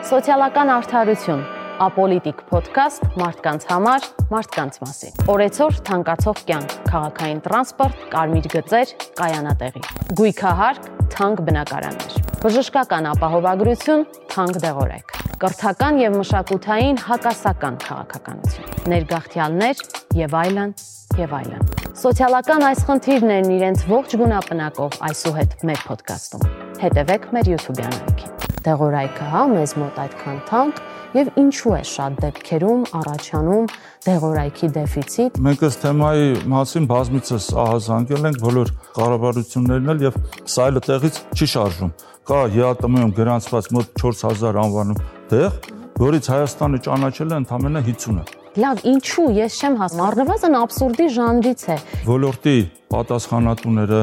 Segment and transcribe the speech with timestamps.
[0.00, 1.40] Սոցիալական արդարություն.
[1.84, 9.82] Ապոլիտիկ ոդքասթ մարդկանց համար, մարդկանց մասին։ Օրեցօր թանկացող կյանք, քաղաքային տրանսպորտ, կարմիր գծեր, կայանատեղի։
[10.20, 19.86] Գույքահարկ, թանկ բնակարաններ։ Բժշկական ապահովագրություն, թանկ դեղորայք։ Կրթական եւ մշակութային հակասական քաղաքականություն։ Ներգաղթյալներ
[20.20, 20.76] եւ այլն
[21.20, 21.70] եւ այլն։
[22.00, 26.46] Սոցիալական այս խնդիրներն իրենց ողջ գունապնակով այսուհետ մեր ոդկասթում։
[26.84, 30.80] Հետևեք մեր YouTube-յան այգին։ Դեղորայքը հա մեզ մոտ այդքան թանկ
[31.16, 33.70] եւ ինչու է շատ դեպքերում առաջանում
[34.06, 40.20] դեղորայքի դեֆիցիտ։ Մենք ըստ թեմայի մասին բազմիցս ահազանգել ենք բոլոր կառավարություններն էլ եւ
[40.54, 41.94] սա այլ տեղից չի շարժում։
[42.30, 45.00] Կա ԵԱՏՄ-ում գրանցված մոտ 4000 անվանում
[45.32, 45.56] դեղ,
[46.04, 51.74] որից Հայաստանը ճանաչել է ընդամենը 50-ը։ Լավ, ինչու ես չեմ հասնում։ Առնվազն абսուրդի ժանրից է։
[52.02, 52.54] Ոլորտի
[52.90, 54.00] պատասխանատուները,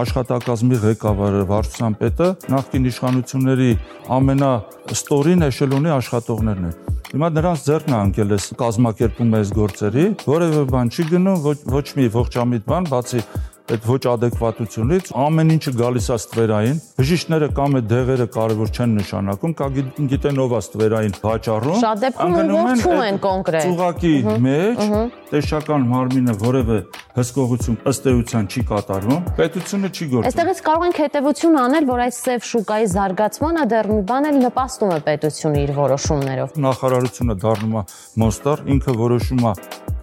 [0.00, 3.68] աշխատակազմի ղեկավարը, վարչության պետը նախկին իշխանությունների
[4.16, 6.74] ամենաստորին էշելոնի աշխատողներն են։
[7.10, 11.86] Հիմա նրանց ձեռքն է անկել էս կազմակերպում այս գործերի, որևէ բան չի գնում, ոչ ոչ
[12.00, 13.24] մի ողջամիտ բան, բացի
[13.70, 19.54] այդ ոչ adekvatությունից ամեն ինչը գալիս է ստվերային բժիշկները կամ այդ դեղերը կարևոր չեն նշանակում
[19.60, 19.68] կա
[20.10, 24.14] գիտեն ով է ստվերային վաճառում շատ դեպքում ողջում են կոնկրետ ծուղակի
[24.46, 24.82] մեջ
[25.30, 26.78] տեսչական մարմինը որևէ
[27.20, 32.20] հսկողություն ըստ էության չի կատարվում պետությունը չի գործում այստեղից կարող ենք հետևություն անել որ այս
[32.26, 37.86] սև շուկայի զարգացմանը դեռ մի բան էլ նպաստում է պետությունը իր որոշումներով նախարարությունը դառնում է
[38.24, 39.54] մոստար ինքը որոշում է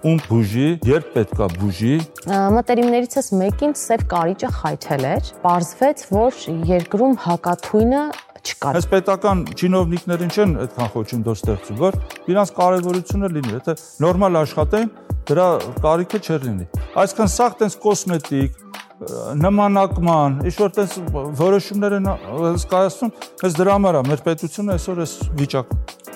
[0.08, 1.96] ում բուժի, երբ պետքա բուժի։
[2.56, 6.38] Մտերիմներիցս մեկին սև կարիճը խայթել էր։ Պարզվեց, որ
[6.70, 8.04] երկրում հակաթույնը
[8.48, 12.00] չկար։ Այս պետական чиновниկներին չեն այդքան խոչընդոտ ստեղծում, որ
[12.32, 14.94] իրանց կարևորությունը լինի, եթե նորմալ աշխատեն,
[15.28, 15.48] դրա
[15.84, 16.70] կարիքը չեր լինի։
[17.04, 18.64] Այսքան սա տենց կոսմետիկ,
[19.44, 20.96] նմանակման, ինչ որ տես
[21.38, 22.08] որոշումներ են
[22.48, 23.12] հսկայացնում,
[23.44, 26.08] ես դրա համար է մեր պետությունը այսօր այս վիճակում։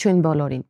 [0.00, 0.62] Ողջույն բոլորին։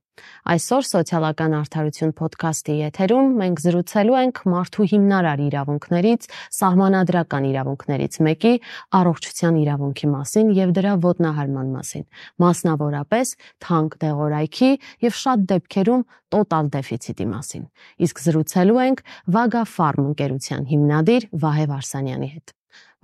[0.51, 6.27] Այսօր սոցիալական արդարություն ոդքասթի եթերում մենք զրուցելու ենք մարդու հիմնարար իրավունքներից,
[6.59, 8.53] սահմանադրական իրավունքներից մեկի
[9.01, 12.05] առողջության իրավունքի մասին եւ դրա ոտնահարման մասին,
[12.43, 13.33] մասնավորապես
[13.71, 14.71] թանկ դեղորայքի
[15.07, 16.05] եւ շատ դեպքերում
[16.35, 17.65] տոտալ դեֆիցիտի մասին։
[18.11, 19.07] Իսկ զրուցելու ենք
[19.39, 22.55] Vaga Farm ընկերության հիմնադիր Վահե Վարսանյանի հետ։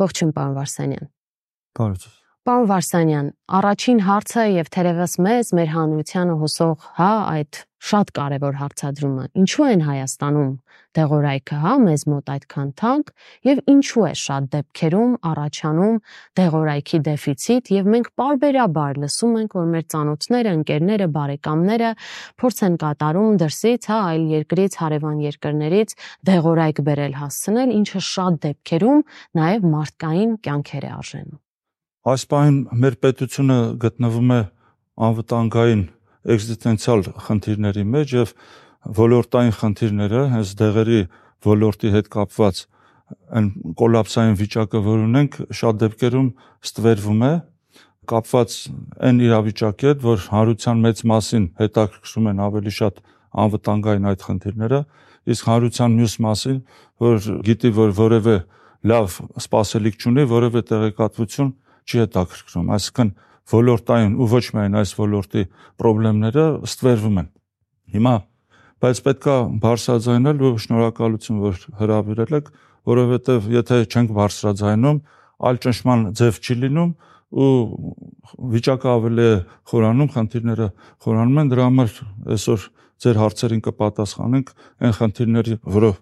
[0.03, 1.11] Ողջույն, պարոն Վարսանյան։
[1.77, 8.59] Բարև Պարոն Վարսանյան, առաջին հարցը եւ թերևս մեզ մեր հանրությանը հոսող, հա, այդ շատ կարևոր
[8.61, 10.53] հարցադրումը։ Ինչու են Հայաստանում
[10.99, 13.11] դեղորայքը, հա, մեզ մոտ այդքան թանկ
[13.49, 15.99] եւ ինչու է շատ դեպքերում առաջանում
[16.39, 21.91] դեղորայքի դեֆիցիտ եւ մենք parberabar լսում ենք, որ մեր ծանոթները, ընկերները, բարեկամները
[22.43, 25.97] փորձ են կատարում դրսից, հա, այլ երկրից, հարևան երկրներից
[26.31, 29.03] դեղորայք բերել հասցնել, ինչը շատ դեպքերում
[29.43, 31.43] նաեւ մարդկային կյանքեր է արժենում։
[32.07, 34.39] Այս պահին մեր պետությունը գտնվում է
[35.07, 35.81] անվտանգային
[36.37, 38.33] էգզիստենցիալ խնդիրների մեջ եւ
[38.99, 41.01] ոլորտային խնդիրները հենց դեղերի
[41.47, 42.61] ոլորտի հետ կապված
[43.39, 43.49] այն
[43.83, 46.31] կոլապսային վիճակը, որ ունենք, շատ դեպքերում
[46.67, 47.33] ստվերվում է
[48.15, 48.57] կապված
[49.11, 53.05] այն իրավիճակի հետ, որ հանրության մեծ մասին հետաքրքրում են ավելի շատ
[53.47, 54.81] անվտանգային այդ խնդիրները,
[55.35, 56.59] իսկ հանրության մյուս մասին,
[57.03, 58.37] որ գիտի, որ որևէ
[58.87, 61.55] լավ սպասելիք չունի, որևէ տեղեկատվություն
[61.87, 63.11] չի հետաքրքրում, այսինքն
[63.47, 65.43] ոլորտային ու ոչ միայն այս ոլորտի
[65.81, 67.29] խնդիրները ստվերվում են։
[67.97, 68.15] Հիմա
[68.83, 72.49] բայց պետքա բարձրաձայնել ու շնորհակալություն որ հրավիրել եք,
[72.91, 74.99] որովհետև եթե չենք բարձրաձայնում,
[75.47, 76.91] այլ ճնշման ձև չի լինում
[77.37, 77.51] ու
[78.53, 79.29] վիճակը ավելի
[79.71, 80.69] խորանում, խնդիրները
[81.07, 81.97] խորանում են, դրա համար
[82.37, 85.97] այսօր ձեր հարցերին կպատասխանենք այն խնդիրների, որով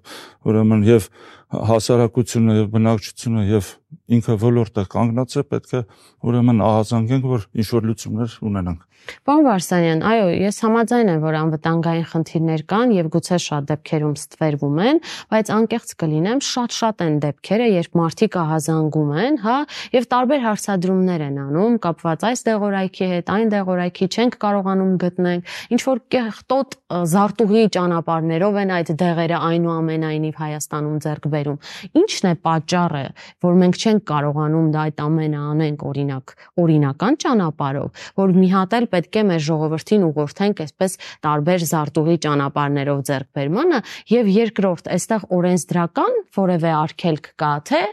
[0.47, 1.09] ուրեմն եւ
[1.53, 3.71] հասարակությունը եւ բնակչությունը եւ
[4.16, 5.82] ինքը ոլորտը կանգնած է, պետք է
[6.25, 8.82] ուրեմն ահազանգենք, որ ինչ որ լուծումներ ունենանք։
[9.25, 14.79] Պարոն Վարսանյան, այո, ես համաձայն եմ, որ անվտանգային խնդիրներ կան եւ գուցե շատ դեպքերում ստվերվում
[14.85, 15.00] են,
[15.35, 19.56] բայց անկեղծ կլինեմ, շատ-շատ են դեպքերը, երբ մարդիկ ահազանգում են, հա,
[19.94, 25.82] եւ տարբեր հարցադրումներ են անում կապված այս դեղորայքի հետ, այն դեղորայքի չենք կարողանում գտնենք, ինչ
[25.85, 26.79] որ կեղտոտ
[27.14, 31.58] զարտուղի ճանապարհներով են այդ դեղերը այնուամենայնիվ Հայաստանում ձեռք բերում։
[32.00, 33.04] Ինչն է պատճառը,
[33.44, 36.34] որ մենք չենք կարողանում դա այդ ամենը անենք օրինակ,
[36.64, 43.04] օրինական ճանապարհով, որ մի հատ էլ պետք է մեր ժողովրդին ուղղորդենք այսպես տարբեր զարտուղի ճանապարհներով
[43.10, 43.82] ձեռքբերմանը
[44.14, 47.84] եւ երկրորդ այստեղ օրենսդրական որևէ արգելք կա թե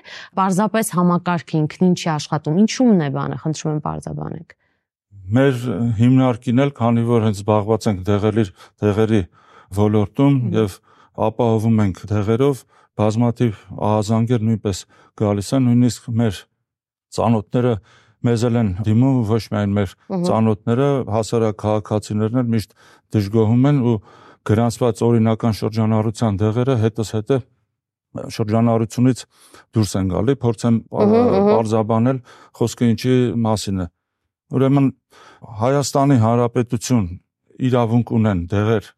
[0.41, 4.57] պարզապես համակարգը ինքնին չի աշխատում ինչու՞մն է բանը խնդրում եմ բարձաբանեք
[5.31, 5.59] մեր
[5.95, 8.43] հիմնարկին էլ, քանի որ հենց զբաղված ենք դեղերի
[8.83, 9.21] դեղերի
[9.77, 10.73] ոլորտում եւ
[11.27, 12.63] ապահովում ենք դեղերով,
[12.99, 13.59] բազմաթիվ
[13.91, 14.81] ահազանգեր նույնպես
[15.21, 16.41] գալիս են, նույնիսկ մեր
[17.15, 17.73] ծանոթները
[18.21, 19.93] մեզ էլ են դիմում ոչ միայն մեր
[20.27, 22.75] ծանոթները, հասարակ քաղաքացիներն էլ միշտ
[23.15, 23.95] դժգոհում են ու
[24.51, 27.39] գրանցված օրինական շրջանառության դեղերը հետս հետը
[28.11, 29.19] շրջանառությունից
[29.71, 32.17] դուրս են գալի, փորձեմ բարձաբանել
[32.59, 33.15] խոսքը ինչի
[33.45, 33.85] մասին է։
[34.51, 34.89] Ուրեմն
[35.61, 37.05] Հայաստանի Հանրապետություն
[37.71, 38.89] իրավունք ունեն դեղեր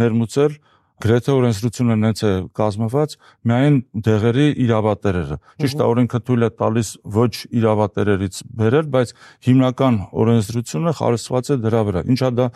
[0.00, 0.56] ներմուծել
[1.02, 3.14] գրեթե օրենսդրությունը նենց է կազմված
[3.50, 3.76] միայն
[4.06, 9.14] դեղերի իրավատերերը։ Ճիշտ է, օրենքը թույլ է տալիս ոչ իրավատերերից բերել, բայց
[9.48, 12.46] հիմնական օրենսդրությունը խարսված է դրա վրա։ Ինչա դա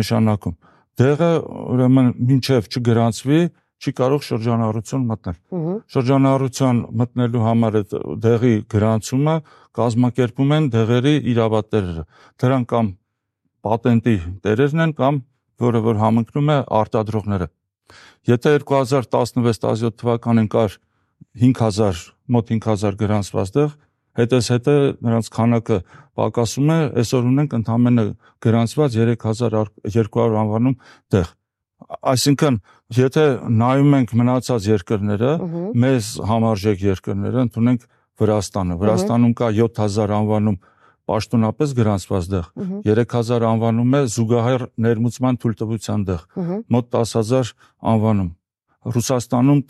[0.00, 0.56] նշանակում։
[0.96, 1.30] Դեղը
[1.76, 3.40] ուրեմն մինչև չգրանցվի,
[3.76, 5.36] չի կարող շրջանառություն մտնել։
[5.92, 9.34] Շրջանառության մտնելու համար այդ դեղի գրանցումը
[9.76, 12.04] կազմակերպում են դեղերի իրավատերերը։
[12.40, 12.88] Դրանք կամ
[13.66, 14.16] պատենտի
[14.46, 15.20] տերերն են կամ
[15.66, 17.48] որը որ համընկնում է արտադրողները։
[18.26, 20.78] Եթե 2016-17 թվականին կար
[21.40, 23.74] 5000 մոտ 5000 գրանցված դեղ,
[24.16, 25.78] հետս հետը նրանց քանակը
[26.16, 28.04] պակասում է, այսօր ունենք ընդամենը
[28.46, 30.78] գրանցված 3200 անվանում
[31.14, 31.34] դեղ։
[32.16, 32.56] Այսինքն,
[32.96, 33.24] եթե
[33.60, 35.32] նայում ենք մնացած երկրները,
[35.76, 37.84] մեզ համարժեք երկրները, ընդունենք
[38.16, 40.56] Վրաստանը։ Վրաստանում կա 7000 անվանում
[41.06, 42.46] պաշտոնապես գրանցված դեղ,
[42.86, 46.22] 3000 անվանում է զուգահեռ ներմուծման թույլտվության դեղ,
[46.76, 47.52] մոտ 10000
[47.92, 48.30] անվանում։
[48.96, 49.60] Ռուսաստանում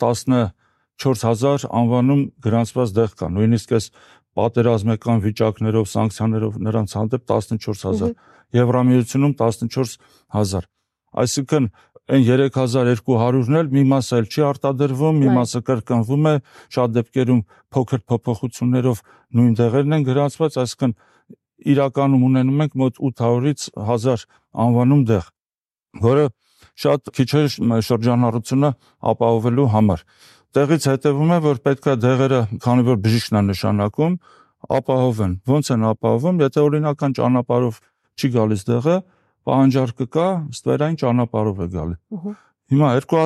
[0.97, 3.89] 14000 անվանում գրանցված դեղ կա, նույնիսկ այս
[4.37, 8.15] պատերազմական վիճակներով, սանկցիաներով նրանց հանդեպ 14000,
[8.57, 10.67] Եվրամիությունում 14000։
[11.17, 11.69] Այսինքն
[12.07, 16.33] այն 3200-ն էլ մի մասը էլ չի արտադրվում, մի մասը կրկնվում է,
[16.75, 17.41] շատ դեպքերում
[17.75, 19.01] փոքր փոփոխություններով
[19.37, 20.93] նույն դեղերն են գրանցված, այսինքն
[21.73, 24.25] իրականում ունենում ենք մոտ 800-ից 1000
[24.67, 25.29] անվանում դեղ,
[26.07, 26.25] որը
[26.77, 27.43] շատ քիչ է
[27.87, 28.71] շրջանառությունը
[29.11, 30.03] ապահովելու համար։
[30.57, 34.13] Տեղից հետևում է, որ պետքա դեղերը, քանի որ բժիշկն է նշանակում,
[34.77, 37.79] ապահովեն։ Ոնց են ապահովում, եթե օրինական ճանապարհով
[38.17, 38.95] չի գալիս դեղը,
[39.47, 40.27] պահանջարկը կա,
[40.57, 41.97] ստվերային ճանապարհով է գալի։
[42.67, 43.19] Հիմա երկու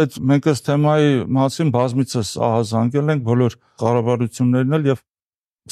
[0.00, 5.02] այդ մենք այս թեմայի մասին բազմիցս ահազանգել ենք բոլոր կառավարություններն էլ եւ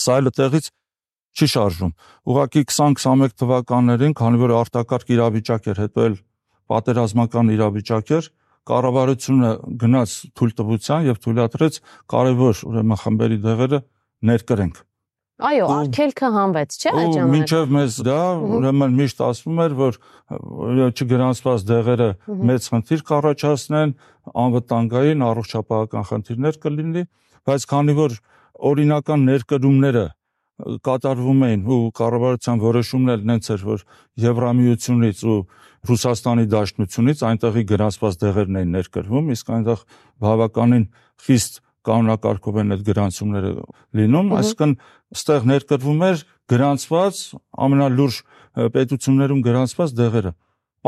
[0.03, 0.69] սա էլ տեղից
[1.37, 1.93] չի շարժվում։
[2.29, 6.19] Ուղղակի 2021 թվականներին, քանի որ արտակարգ իրավիճակ էր, հետո էլ
[6.73, 8.29] պատերազմական իրավիճակ էր,
[8.69, 11.81] կառավարությունը գնաց թույլտվության եւ թույլատրեց
[12.13, 13.81] կարևոր ուրեմն խմբերի դեղերը
[14.29, 14.85] ներկրենք։
[15.39, 18.23] Այո, արկելքը հանվեց, չէ՞ այդ ժամանակ։ Մինչև մեզ դա
[18.59, 19.99] ուրեմն միշտ ասվում էր, որ
[20.99, 22.09] չգրանցված դեղերը
[22.49, 23.93] մեծ խնդիր կառաջացնեն,
[24.43, 27.05] անվտանգային, առողջապահական խնդիրներ կլինի,
[27.47, 28.19] բայց քանի որ
[28.73, 30.05] օրինական ներկրումները
[30.59, 33.85] կատարվում էին ու կառավարության որոշումն էլ նենց էր որ
[34.25, 35.39] Եվրամիությունից ու
[35.89, 39.85] Ռուսաստանի Դաշնությունից այնտեղի գրանցված դեղերն էին ներկրվում իսկ այնտեղ
[40.25, 40.85] բավականին
[41.29, 43.53] խիստ կանոնակարգով են այդ գրանցումները
[43.99, 44.75] լինում այսինքն
[45.19, 47.23] ստեղ ներկրվում էր գրանցված
[47.69, 48.19] ամենալուրջ
[48.75, 50.33] պետություններում գրանցված դեղերը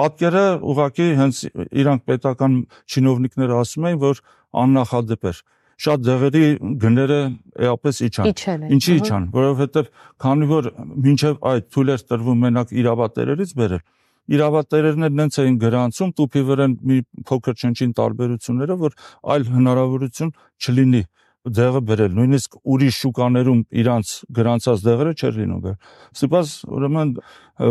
[0.00, 1.40] պատկերը ուղղակի հենց
[1.80, 2.58] իրանք պետական
[2.90, 4.22] չինովնիկները ասում էին որ
[4.64, 5.40] աննախադեպ էր
[5.80, 6.42] շատ դեղերի
[6.82, 7.20] գները
[7.68, 9.88] էապես իջան։ Ինչի իջան, որովհետև
[10.24, 10.68] քանի որ
[11.06, 13.84] մինչև այդ թույլ էր տրվում մենակ իրավատերերից բերել,
[14.30, 16.98] իրավատերերն էլ նենց էին գրանցում տուփի վրա մի
[17.30, 18.98] փոքր չնչին տարբերությունները, որ
[19.34, 21.02] այլ հնարավորություն չլինի
[21.40, 25.76] դեղը բերել նույնիսկ ուրիշ շուկաներում իրանց գրանցած դեղերը չէր լինում բեր
[26.12, 27.14] ստիպած ուրեմն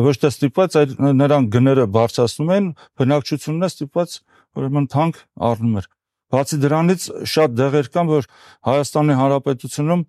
[0.10, 4.18] ոչ թե ստիպած այլ նրանք գները բարձրացնում են բնակչությունն է ստիպած
[4.58, 5.90] ուրեմն թանկ առնում էր
[6.30, 8.28] Բացի դրանից շատ դեղեր կան, որ
[8.70, 10.04] Հայաստանի Հանրապետությունում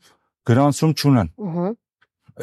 [0.51, 1.71] գրանցում չունեն։ Ահա։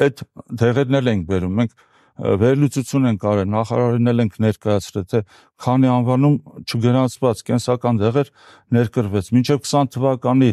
[0.08, 0.22] Այդ
[0.62, 1.76] դեղերն էլ ենք բերում։ Մենք
[2.18, 5.20] վերլուծություն ենք արել, նախարարին էլ ենք ներկայացրել, թե
[5.62, 8.32] քանի անվանում չգրանցված կենսական դեղեր
[8.74, 10.50] ներկրվեց։ Մինչև 20 թվականի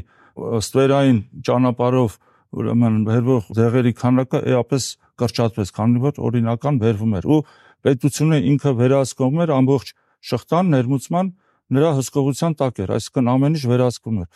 [0.61, 2.17] ստվերային ճանապարհով
[2.55, 4.83] ուրեմն վերվող դեղերի քանակը էապես
[5.25, 7.39] կրճատվեց, քանի որ օրինական վերվում էր ու
[7.85, 9.91] պետությունը ինքը վերահսկում էր ամբողջ
[10.29, 11.33] շղթան ներմուծման
[11.73, 14.29] նրա հսկողության տակ էր, այսինքն ամեն ինչ վերահսկվում էր։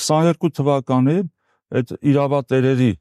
[0.00, 1.16] 22 թվականի
[1.80, 2.92] այդ իրավատերերի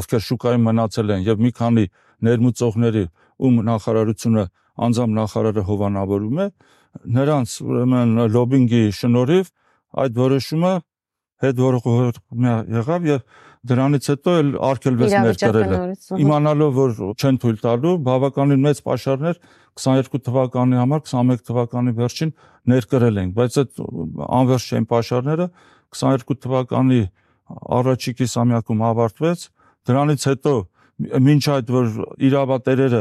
[0.00, 1.84] ովքեր շուկայում մնացել են եւ մի քանի
[2.26, 3.04] ներմուծողների
[3.40, 4.44] ում նախարարությունը
[4.86, 6.46] անձամբ նախարարը հովանավորում է
[7.16, 9.50] նրանց ուրեմն լոբինգի շնորհիվ
[10.04, 10.72] այդ որոշումը
[11.44, 13.20] հետ որոշումը եղավ եւ
[13.68, 15.78] դրանից հետո էլ արկելվեց ներկրելը
[16.24, 19.40] իմանալով որ չեն թույլ տալու բավականին մեծ պաշարներ
[19.80, 22.32] 22 թվականի համար 21 թվականի վերջին
[22.72, 23.82] ներկրել ենք բայց այդ
[24.40, 25.48] անverջ չեն պաշարները
[26.00, 27.00] 22 թվականի
[27.80, 29.46] առաջի կիսամյակում ավարտվեց
[29.90, 30.54] դրանից հետո
[31.00, 31.90] Մինչ այդ որ
[32.28, 33.00] իրավատերերը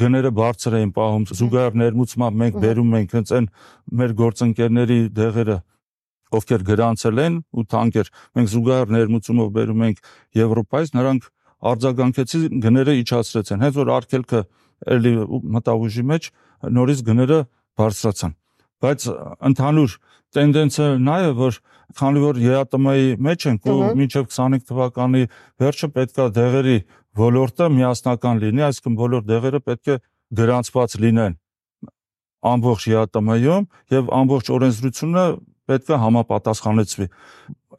[0.00, 3.46] գները բարձր էին պահում զուգահեռ ներմուծմամբ մենք բերում ենք հենց այն
[4.00, 5.58] մեր գործընկերների դեղերը
[6.38, 10.02] ովքեր գրանցել են ու թանկեր մենք զուգահեռ ներմուծումով բերում ենք
[10.40, 11.28] Եվրոպայից նրանք
[11.70, 14.40] արձագանքեցին գները իջացրեցին հենց որ արկելքը
[14.96, 15.14] էլի
[15.56, 16.30] մտավ ուժի մեջ
[16.76, 17.40] նորից գները
[17.80, 18.32] բարձրացան
[18.80, 19.06] բայց
[19.50, 19.96] ընդհանուր
[20.30, 21.58] տենդենսը նա է որ
[21.98, 25.22] քանի որ ԵԱՏՄ-ի մեջ ենք ու մինչև 25 թվականի
[25.60, 26.76] վերջը պետքա դեղերի
[27.20, 29.96] ոլորտը միասնական լինի, այսինքն բոլոր դեղերը պետք է
[30.40, 31.34] գրանցված լինեն
[32.50, 33.64] ամբողջ ԵԱՏՄ-ում
[33.96, 35.24] եւ ամբողջ օրենսդրությունը
[35.70, 37.06] պետք է համապատասխանեցվի։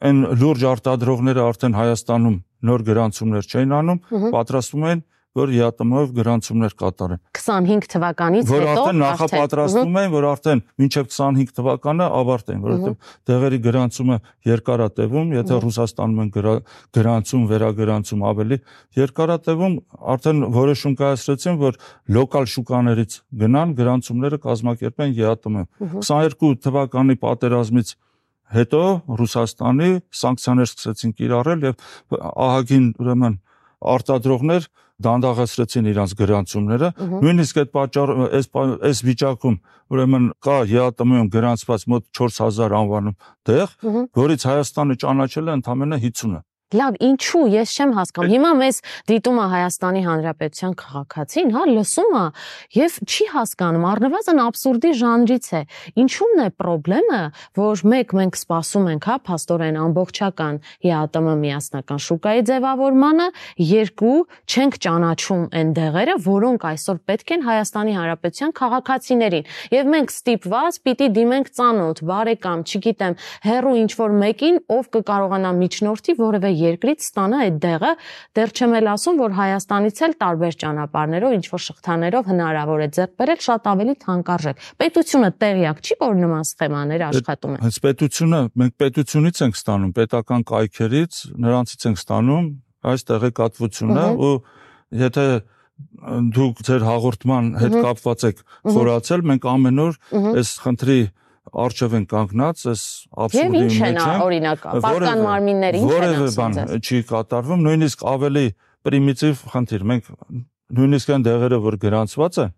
[0.02, 2.36] Այն լուրջ արտադրողները արդեն Հայաստանում
[2.72, 4.00] նոր գրանցումներ չէին անում,
[4.32, 10.60] պատրաստվում են որ ԵԱՏՄ-ով գրանցումներ կատարեն։ 25 թվականից հետո որ արդեն նախապատրաստվում են, որ արդեն
[10.82, 14.18] մինչև 25 թվականը ավարտեն, որովհետև դեղերի գրանցումը
[14.52, 16.30] երկարատևում, եթե Ռուսաստանում են
[16.92, 18.58] գրանցում, վերագրանցում ավելի
[19.00, 19.74] երկարատևում,
[20.12, 21.80] արդեն որոշում կայացրեցին, որ
[22.12, 23.12] լոկալ շուկաներից
[23.42, 25.64] գնան գրանցումները կազմակերպեն ԵԱՏՄ-ում։
[26.04, 27.96] 22 թվականի պատերազմից
[28.52, 28.82] հետո
[29.16, 31.84] Ռուսաստանի սանկցիաներ սկսեցին կիրառել եւ
[32.20, 33.36] ահագին ուրեմն
[33.92, 34.68] արտադրողներ
[35.06, 36.88] դանդաղեցրեցին իրանց գրանցումները
[37.22, 38.48] նույնիսկ այդ պատճառ այս
[38.90, 39.56] այս վիճակում
[39.92, 43.18] ուրեմն կա ԵԱՏՄ-ում գրանցված մոտ 4000 անվանում
[43.50, 43.76] տեղ
[44.22, 46.40] որից Հայաստանը ճանաչել է ընդամենը 50-ը
[46.72, 48.76] Լավ, ինչու ես չեմ հասկանում։ Հիմա մեզ
[49.12, 52.24] դիտում է Հայաստանի Հանրապետության քաղաքացին, հա, լսում է
[52.82, 55.62] եւ չի հասկանում, առնվազն абսուրդի ժանրից է։
[56.02, 56.48] Ինչու՞մն է
[56.82, 57.20] խնդրեմը,
[57.56, 63.26] որ մեկ մենք սպասում ենք, հա, փաստորեն ամբողջական ԵԱՏՄ միասնական շուկայի ձևավորմանը,
[63.72, 64.16] երկու
[64.52, 71.08] չենք ճանաչում այն դեղերը, որոնք այսօր պետք են Հայաստանի Հանրապետության քաղաքացիներին։ Եվ մենք ստիպված պիտի
[71.16, 77.56] դիմենք ծանոթ, բարեկամ, չգիտեմ, հերո ինչ որ մեկին, ով կկարողանա միջնորդի որևէ երկրից ստանա այդ
[77.62, 77.92] դեղը,
[78.38, 83.14] դեռ չեմ էլ ասում, որ Հայաստանից էլ տարբեր ճանապարհներով, ինչ որ շղթաներով հնարավոր է ձեռք
[83.22, 88.74] բերել շատ ավելի թանկարժեք։ Պետությունը տեղյակ չի, որ նման սխեմաներ աշխատում են։ Հենց պետությունը, մենք
[88.82, 92.46] պետությունից ենք ստանում, պետական կայքերից, նրանցից ենք ստանում
[92.82, 94.34] այս տեղեկատվությունը ու
[95.02, 95.26] եթե
[96.36, 98.42] դուք ձեր հաղորդման հետ կապված եք
[98.74, 99.98] խորացել, մենք ամեն օր
[100.32, 100.98] այս խնդրի
[101.62, 102.82] արժև են կանգնած այս
[103.26, 107.64] абսուրդի մեջ Եվ ինչ են օրինակ, պարտական մարմինները ինչ են ասում։ Որևէ բան չի կատարվում,
[107.66, 108.46] նույնիսկ ավելի
[108.86, 110.10] պրիմիտիվ խնդիր։ Մենք
[110.72, 112.52] նույնիսկ այն դեղերը, որ գրանցված են,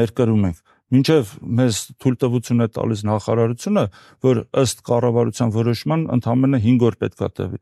[0.00, 3.82] ներկրում ենք մինչև մեզ թույլտվություն է տալիս նախարարությունը,
[4.26, 7.60] որ ըստ կառավարության որոշման ընդամենը 5 օր պետքա տևի։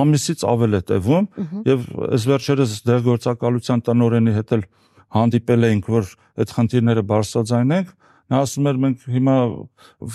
[0.00, 1.26] Ամիսից ավել է տևում
[1.66, 4.64] եւ ըստ վերջերս դեղգործակալության տնօրենի հետ էլ
[5.18, 7.88] հանդիպել էինք, որ այդ խնդիրները բարձրաձայնենք,
[8.30, 9.36] Նա ասում էր մենք հիմա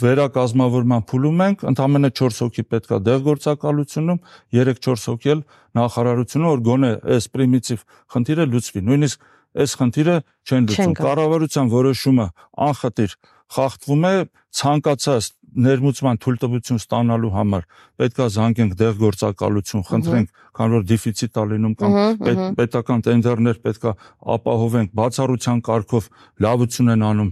[0.02, 4.20] վերակազմավորման փուլում ենք, ընդամենը 4 հոգի պետքա դեղգործակալությունում,
[4.56, 5.42] 3-4 հոգի էլ
[5.76, 12.28] նախարարությունում, որ գոնե այս պրիմիտիվ խնդիրը լուծվի։ Նույնիսկ այս խնդիրը չեն լուծում։ Կառավարության որոշումը
[12.66, 13.18] անխտիր
[13.56, 14.16] խախտվում է
[14.56, 17.66] ցանկացած ներմուծման թույլտվություն ստանալու համար
[18.02, 21.96] պետքա զանգենք դեղգործակալություն, խնդրենք, քան որ դեֆիցիտ ա լինում կամ
[22.26, 23.94] պետ, պետական տենդերներ պետքա
[24.36, 26.10] ապահովենք, բացառության կարգով
[26.46, 27.32] լավություն են անում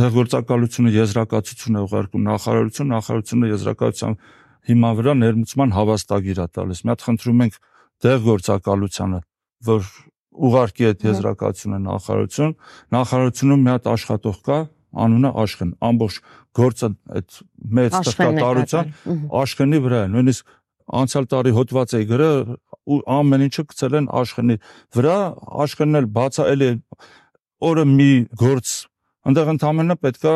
[0.00, 4.16] դեղգործակալությունը եզրակացություն է ուղարկում նախարարություն, նախարարությունը եզրակացության
[4.70, 7.58] հիմա վրա ներմուծման հավաստագիր է տալիս։ Մի հատ խնդրում ենք
[8.04, 9.20] դեղգործակալությանը,
[9.70, 9.88] որ
[10.50, 12.52] ուղարկի այդ եզրակացությունը նախարարություն,
[12.96, 14.58] նախարարությունում մի հատ աշխատող կա,
[14.90, 16.16] անունը Աշխեն, ամբողջ
[16.58, 17.36] գործը այդ
[17.78, 18.92] մեծ տխկատարության
[19.40, 20.54] Աշխենի վրա է, նույնիսկ
[21.00, 22.40] անցյալ տարի հոդված էի գրել
[22.90, 24.56] ու ամեն ինչը գցել են Աշխենի
[24.96, 25.16] վրա,
[25.64, 26.70] Աշխենն էլ բացա էլի
[27.70, 28.10] օրը մի
[28.40, 28.72] գործ
[29.28, 30.34] Այնտեղ ընդամենը պետքա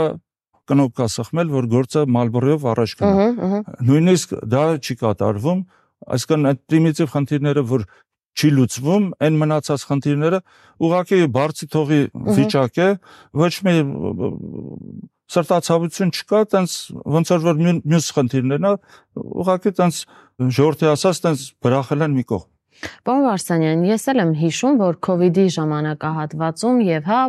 [0.70, 3.26] կնոպկա սխմել, որ գործը մալբորիով առաջ գնա։
[3.88, 5.60] Նույնիսկ դա չի կատարվում,
[6.14, 7.84] այսինքն այդ պրիմիտիվ խնդիրները, որ
[8.34, 10.40] չի լուծվում, այն մնացած խնդիրները
[10.84, 12.00] ուղղակի բարձի թողի
[12.34, 12.88] վիճակ է,
[13.44, 13.74] ոչ մի
[15.34, 16.74] սրտացավություն չկա, տենց
[17.14, 18.74] ոնց որ մյուս խնդիրներն է,
[19.44, 20.00] ուղղակի տենց
[20.58, 22.53] ժողովրդի ասած տենց բրախել են մի կողմ։
[23.04, 27.20] Պարոն Վարսանյան, ես էլ եմ հիշում, որ իդի ժամանակահատվածում եւ հա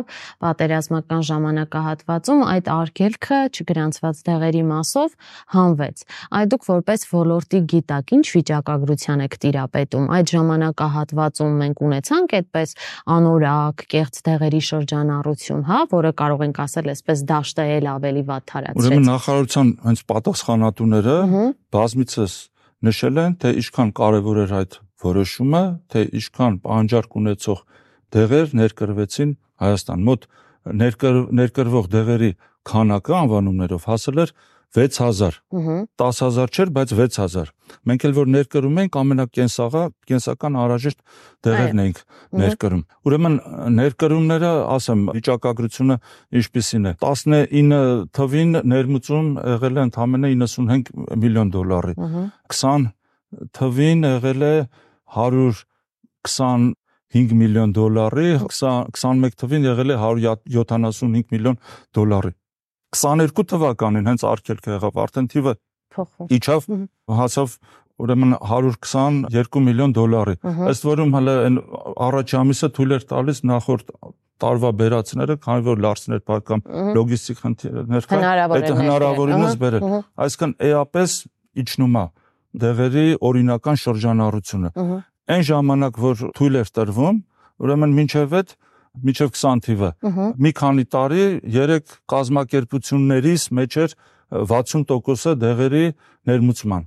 [0.42, 5.14] պատերազմական ժամանակահատվածում այդ արգելքը չգրանցված դեղերի մասով
[5.56, 6.04] հանվեց։
[6.36, 12.74] Այդ դուք որպես ոլորտի գիտակ ինչ վիճակագրության եք տիրապետում։ Այդ ժամանակահատվածում մենք ունեցանք այդպես
[13.16, 18.86] անորակ, կեղծ դեղերի շրջանառություն, հա, որը կարող ենք ասել այսպես դաշտը էլ ավելի վատ թարացրեց։
[18.86, 21.16] Ուրեմն նախարարության հենց պատասխանատուները
[21.76, 22.36] բազմիցս
[22.86, 25.62] նշել են, թե ինչքան կարևոր էր այդ որոշումը,
[25.92, 27.62] թե ինչքան պահանջարկ ունեցող
[28.16, 29.32] դեղեր ներկրվեցին
[29.66, 30.28] Հայաստան։ Մոտ
[30.82, 32.30] ներկր, ներկրվող դեղերի
[32.66, 34.32] քանակը անվանումներով հասել էր
[34.76, 37.52] 6000 Ահա 10000 չէր, բայց 6000։
[37.88, 40.98] Մենք էլ որ ներկրում ենք ամենակենսաղա կենսական անհրաժեշտ
[41.46, 42.00] դեղերն ենք
[42.42, 43.38] ներկրում։ Ուրեմն
[43.76, 45.96] ներկրումները, ասեմ, վիճակագրությունը
[46.40, 47.80] ինչպիսին է։ 19
[48.18, 50.92] թվին ներմուծում եղել է ընդամենը 95
[51.24, 52.90] միլիոն դոլարի։ ահա 20
[53.56, 54.54] թվին եղել է
[55.16, 61.58] 125 միլիոն դոլարի, 20 21 թվին եղել է 175 միլիոն
[61.96, 62.32] դոլարի։
[62.96, 65.54] 22 թվականին հենց արկելքը եղավ, արդեն թիվը
[66.36, 66.68] իջավ,
[67.20, 67.56] հասավ
[68.04, 70.36] ուրեմն 122 միլիոն դոլարի։
[70.70, 71.56] Ըստ որում հələ այն
[72.06, 73.92] առաջ ամիսը թույլ էր տալիս նախորդ
[74.42, 78.26] տարվա բերածները, քանի որ լարսներ բա կամ ըհը, լոգիստիկ խնդիրներ կան,
[78.68, 79.86] է հնարավորինս բերել։
[80.26, 81.14] Այսինքն էապես
[81.62, 82.04] իջնում է
[82.62, 84.70] դեղերի օրինական շրջանառությունը։
[85.26, 87.16] Այն ժամանակ, որ թույլ էր տրվում,
[87.66, 88.56] ուրեմն մինչև այդ
[89.06, 89.88] մինչև 20 թիվը
[90.40, 91.24] մի քանի տարի
[91.56, 93.96] երեք կազմակերպություններից մեջ էր
[94.26, 95.82] 60%-ը դեղերի
[96.26, 96.86] ներմուծման։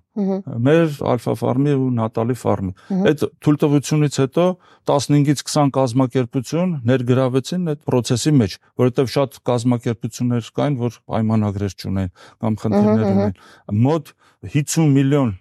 [0.66, 4.48] Մեր Ալֆա ֆարմի ու Նատալի ֆարմի։ Ըհը։ Այդ թույլտվությունից հետո
[4.92, 12.12] 15-ից 20 կազմակերպություն ներգրավեցին այդ process-ի մեջ, որովհետև շատ կազմակերպություններ կային, որ պայմանագրեր չունեն
[12.44, 13.40] կամ խնդիրներ ունեն։
[13.88, 14.14] Մոտ
[14.60, 15.32] 50 միլիոն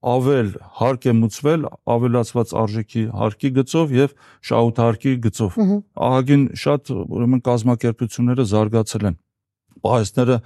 [0.00, 1.64] ավել հարկ է մուծվել
[1.94, 4.14] ավելացված արժեքի հարկի գծով եւ
[4.50, 5.58] շահութարկի գծով։
[6.08, 9.18] ահագին շատ ուրեմն կազմակերպությունները զարգացել են
[9.84, 10.36] պահեստները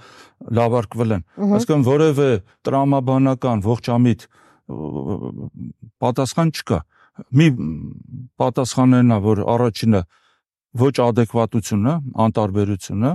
[0.59, 2.27] լավարկվել են այսինքն որևէ
[2.67, 4.27] տրամաբանական ողջամիտ
[6.03, 6.79] պատասխան չկա
[7.39, 7.47] մի
[8.41, 10.01] պատասխանն է որ առաջինը
[10.83, 11.93] ոչ adekvatությունը
[12.25, 13.11] անտարբերությունը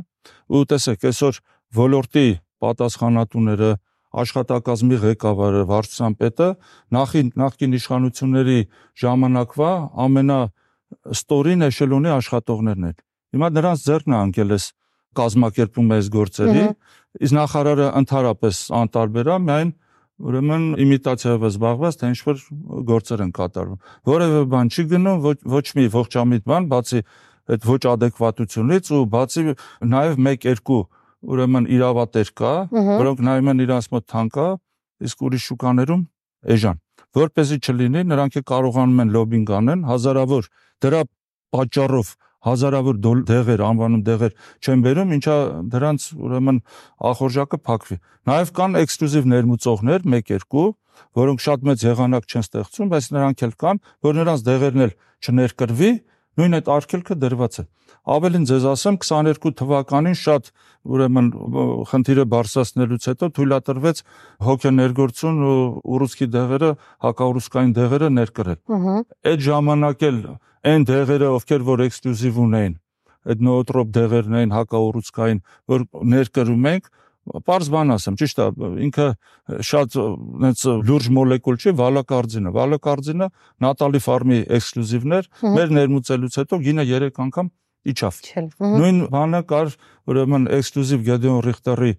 [0.56, 1.40] ու տեսեք այսօր
[1.80, 2.26] ոլորտի
[2.64, 3.70] պատասխանատուները
[4.10, 6.48] աշխատակազմի ղեկավարը վարչության պետը
[6.96, 8.58] նախին նախկին իշխանությունների
[9.02, 9.70] ժամանակվա
[10.04, 10.38] ամենա
[11.14, 12.96] ստորին էշելոնի աշխատողներն են
[13.36, 14.66] հիմա նրանց ձեռքն է անկել էս
[15.20, 16.64] կազմակերպում այս գործերի
[17.20, 19.70] իսկ նախարարը ընդհանրապես անտարբեր է միայն
[20.20, 22.40] ուրեմն իմիտացիայով զբաղված թե ինչ որ
[22.90, 27.00] գործեր են կատարվում որևէ բան չի գնում ոչ ոչ մի ողջամիտ բան բացի
[27.50, 29.44] այդ ոչ adekvatությունից ու բացի
[29.94, 30.80] նաև 1-2
[31.20, 34.46] ուրեմն իրավատեր կա որոնք նայում են իրանց մոտ թանկա
[35.06, 36.02] իսկ ուրիշ շուկաներում
[36.56, 36.80] էժան
[37.20, 40.50] որ เป զի չլինի նրանք է կարողանում են լոբինգ անեն հազարավոր
[40.84, 41.00] դրա
[41.56, 45.34] պատճառով հազարավոր դեղեր անվանում դեղեր չեն բերում ինչա
[45.74, 46.60] դրանց ուրեմն
[47.10, 47.98] ախորժակը փակվի
[48.30, 50.64] նաև կան էքսկլյուզիվ ներմուծողներ 1-2
[51.20, 55.90] որոնք շատ մեծ եղանակ չեն ստեղծում բայց նրանք էլ կան որ նրանց դեղերն էլ չներկրվի
[56.40, 57.64] նույն այդ արկելքը դրված է
[58.10, 60.46] ավելին ձեզ ասեմ 22 թվականին շատ
[60.94, 61.26] ուրեմն
[61.90, 64.02] խնդիրը բարձրացնելուց հետո թույլատրվեց
[64.46, 65.58] հոգեներգործուն ու
[65.96, 66.70] ուռուցքի դեղերը
[67.06, 68.60] հակաուռուցքային դեղերը ներկրել
[69.30, 70.22] այդ ժամանակ էլ
[70.70, 72.74] այն դեղերը ովքեր որ էքսկլյուզիվ ունեն
[73.30, 78.44] այդ նոոտրոպ դեղերն էին հակաուռուցքային որ ներկրում ենք Պարզ բան ասեմ, ճիշտ է,
[78.86, 79.06] ինքը
[79.68, 79.96] շատ
[80.50, 83.28] այնց լուրջ մոլեկուլ չի, վալակարձինը։ Վալակարձինը
[83.64, 87.50] Նատալի ֆարմի էքսկլյուզիվն էր, Հմ։ մեր ներմուծելուց հետո գինը 3 անգամ
[87.90, 88.20] իջավ։
[88.60, 89.70] Նույն բանը կար
[90.10, 91.92] ուրեմն էքսկլյուզիվ Գեդեոն Ռիխտերի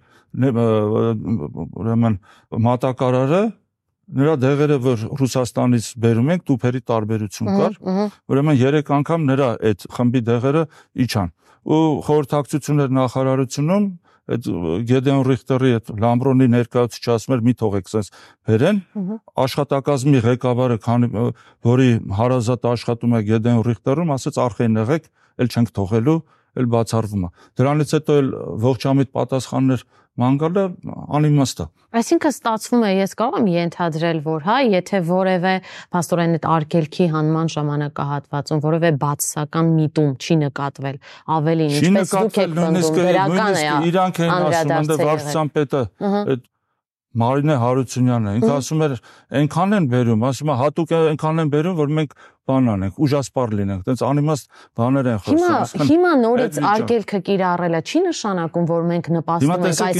[1.82, 2.18] ուրեմն
[2.66, 3.42] մատակարարը
[4.12, 7.78] նրա դեղերը որ Ռուսաստանից բերում ենք տուփերի տարբերություն կար
[8.32, 10.64] ուրեմն 3 անգամ նրա այդ խմբի դեղերը
[11.06, 11.30] իջան
[11.62, 13.86] ու խորհրդակցություններ նախարարությունում
[14.32, 14.50] այդ
[14.92, 18.12] Գեդեոն Ռիխտերի այդ Լամբրոնի ներկայացուցիչ ասում էր մի թողեք sense
[18.48, 21.10] բերեն ըհը, աշխատակազմի ղեկավարը քանի
[21.68, 21.90] որի
[22.22, 25.10] հարազատ աշխատում է Գեդեոն Ռիխտերում ասաց արխային եղեք
[25.42, 26.20] էլ չենք թողելու
[26.62, 27.30] էլ բացառվում է
[27.62, 28.32] դրանից հետո էլ
[28.62, 29.86] ողջամիտ պատասխաններ
[30.20, 30.64] մանգալը
[31.18, 35.54] անիմաստ է Այսինքն ստացվում է, ես կարող եմ ենթադրել, որ հա, եթե որևէ
[36.00, 41.02] աստորեն այդ արկելքի հանման ժամանակահատվածում որևէ բացասական միտում չի նկատվել,
[41.36, 45.84] ավելին ինչպես դուք եք պնդում, դրական է իրանք են ասում, ընդ վարչության պետը
[46.22, 46.48] այդ
[47.12, 48.94] Մարինե Հարությունյանը ինքը ասում էր
[49.42, 52.14] այնքան են բերում, ասում է հատուկ այնքան են բերում, որ մենք
[52.52, 54.46] բան անենք, ուժասպար լինենք, տենց անիմաստ
[54.80, 59.58] բաներ են Հիմա խոսում, ասում հիմա նորից արկելքը կիրառելը չի նշանակում, որ մենք նպաստում Հիմա
[59.60, 60.00] ենք այս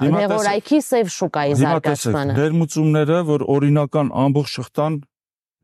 [0.00, 4.92] Հիմա տեսեք- դեղորայքի սև շուկայի Հիմա զարգացմանը։ ներմուծումները, որ օրինական ամբողջ շղթան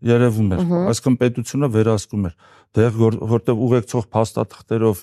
[0.06, 2.34] երևում էր, այսինքն պետությունը վերահսկում էր
[2.76, 4.96] դեղ որ- որտեղ ուղեկցող փաստաթղթերով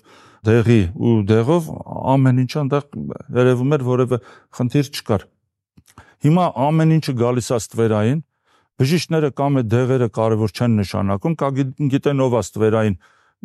[0.48, 1.68] դեղի ու դեղով
[2.14, 2.86] ամեն ինչ այնտեղ
[3.40, 4.18] երևում էր որևէ
[4.58, 5.26] խնդիր չկար։
[6.24, 8.20] Հիմա ամեն ինչը գալիս է ստվերային,
[8.82, 12.96] բժիշկները կամ այդ դեղերը կարևոր չեն նշանակում, կա գի- գիտեն ով է ստվերային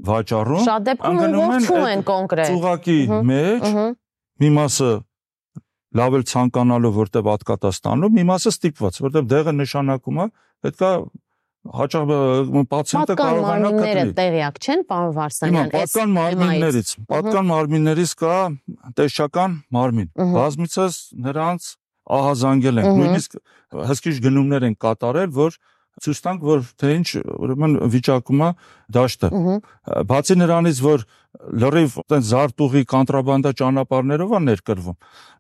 [0.08, 0.64] վաճառում,
[1.11, 3.64] անգնում են կոնկրետ։ ծուղակի մեջ
[4.38, 4.90] մի մասը
[5.98, 10.26] լավ էլ ցանկանալով որտեվ ատկատա ստանում, մի մասը ստիպված, որտեվ դեղը նշանակում է,
[10.62, 10.90] պետքա
[11.79, 12.12] հաճախ
[12.71, 18.37] պացիենտը կարողանա կտրի։ Տեղյակ չեն, պարոն Վարսանյան, այս պատկան մարմիններից, պատկան մարմիններից կա
[18.99, 21.68] տեսչական մարմին։ Բազմիցս նրանց
[22.18, 23.37] ահազանգել են, նույնիսկ
[23.88, 25.59] հսկիչ գնումներ են կատարել, որ
[25.99, 28.51] ցույց տանք, որ թե ինչ ուրեմն վիճակում է
[28.97, 29.31] դաշտը։
[30.09, 31.05] Բացի նրանից, որ
[31.38, 34.96] լրիվ այդեն զարտուղի կանտրաբանդա ճանապարհներով է ներկրվում։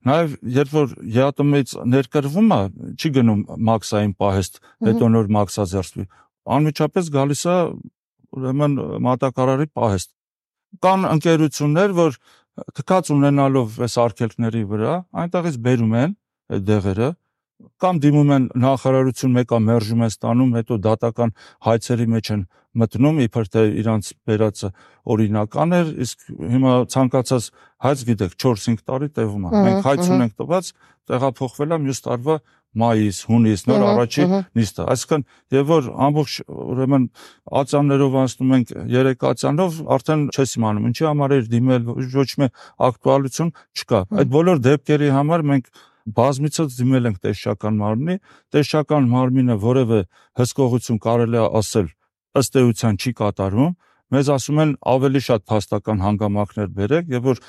[0.08, 2.60] Նաև երբ որ ԵԱՏՄ-ից ներկրվում է,
[2.98, 6.04] չի գնում մաքսային պահեստ, հետո նոր մաքսաձերծվի։
[6.58, 7.56] Անմիջապես գալիս է
[8.38, 8.76] ուրեմն
[9.08, 10.10] մատակարարի պահեստ։
[10.84, 12.18] Կան ընկերություններ, որ
[12.78, 16.14] թքած ունենալով այս արկելքների վրա, այնտեղից բերում են
[16.48, 17.08] այդ դեղերը,
[17.82, 21.32] կամ դիմում են նախարարություն մեկը մերժում են ստանում, հետո դատական
[21.68, 22.44] հայցերի մեջ են
[22.78, 24.68] մտնում, իբր թե իրանց վերածը
[25.14, 27.48] օրինական էր, իսկ հիմա ցանկացած
[27.88, 30.70] հայց գիտեք 4-5 տարի տևում է։ Մենք հայց ունենք տված,
[31.08, 32.38] տեղափոխվել է մյուս տարվա
[32.78, 34.24] մայիս, հունիս, նոր առաջի
[34.58, 35.22] նիստը։ Այսինքն,
[35.56, 37.06] եւ որ ամբողջ ուրեմն
[37.60, 42.50] ացաններով անցնում ենք երեք ացանով, արդեն չես իմանում ինչի համար էր դիմել, ոչ մի
[42.88, 45.72] ակտուալություն չկա։ Այդ բոլոր դեպքերի համար մենք
[46.16, 48.16] բազմիցս դիմել ենք տեսչական մարմնի,
[48.54, 50.00] տեսչական մարմինը որևէ
[50.40, 51.88] հսկողություն կարելի է ասել
[52.38, 53.72] ըստ էության չի կատարում,
[54.14, 57.42] մեզ ասում են ավելի շատ փաստական հանգամանքներ բերեք եւ որ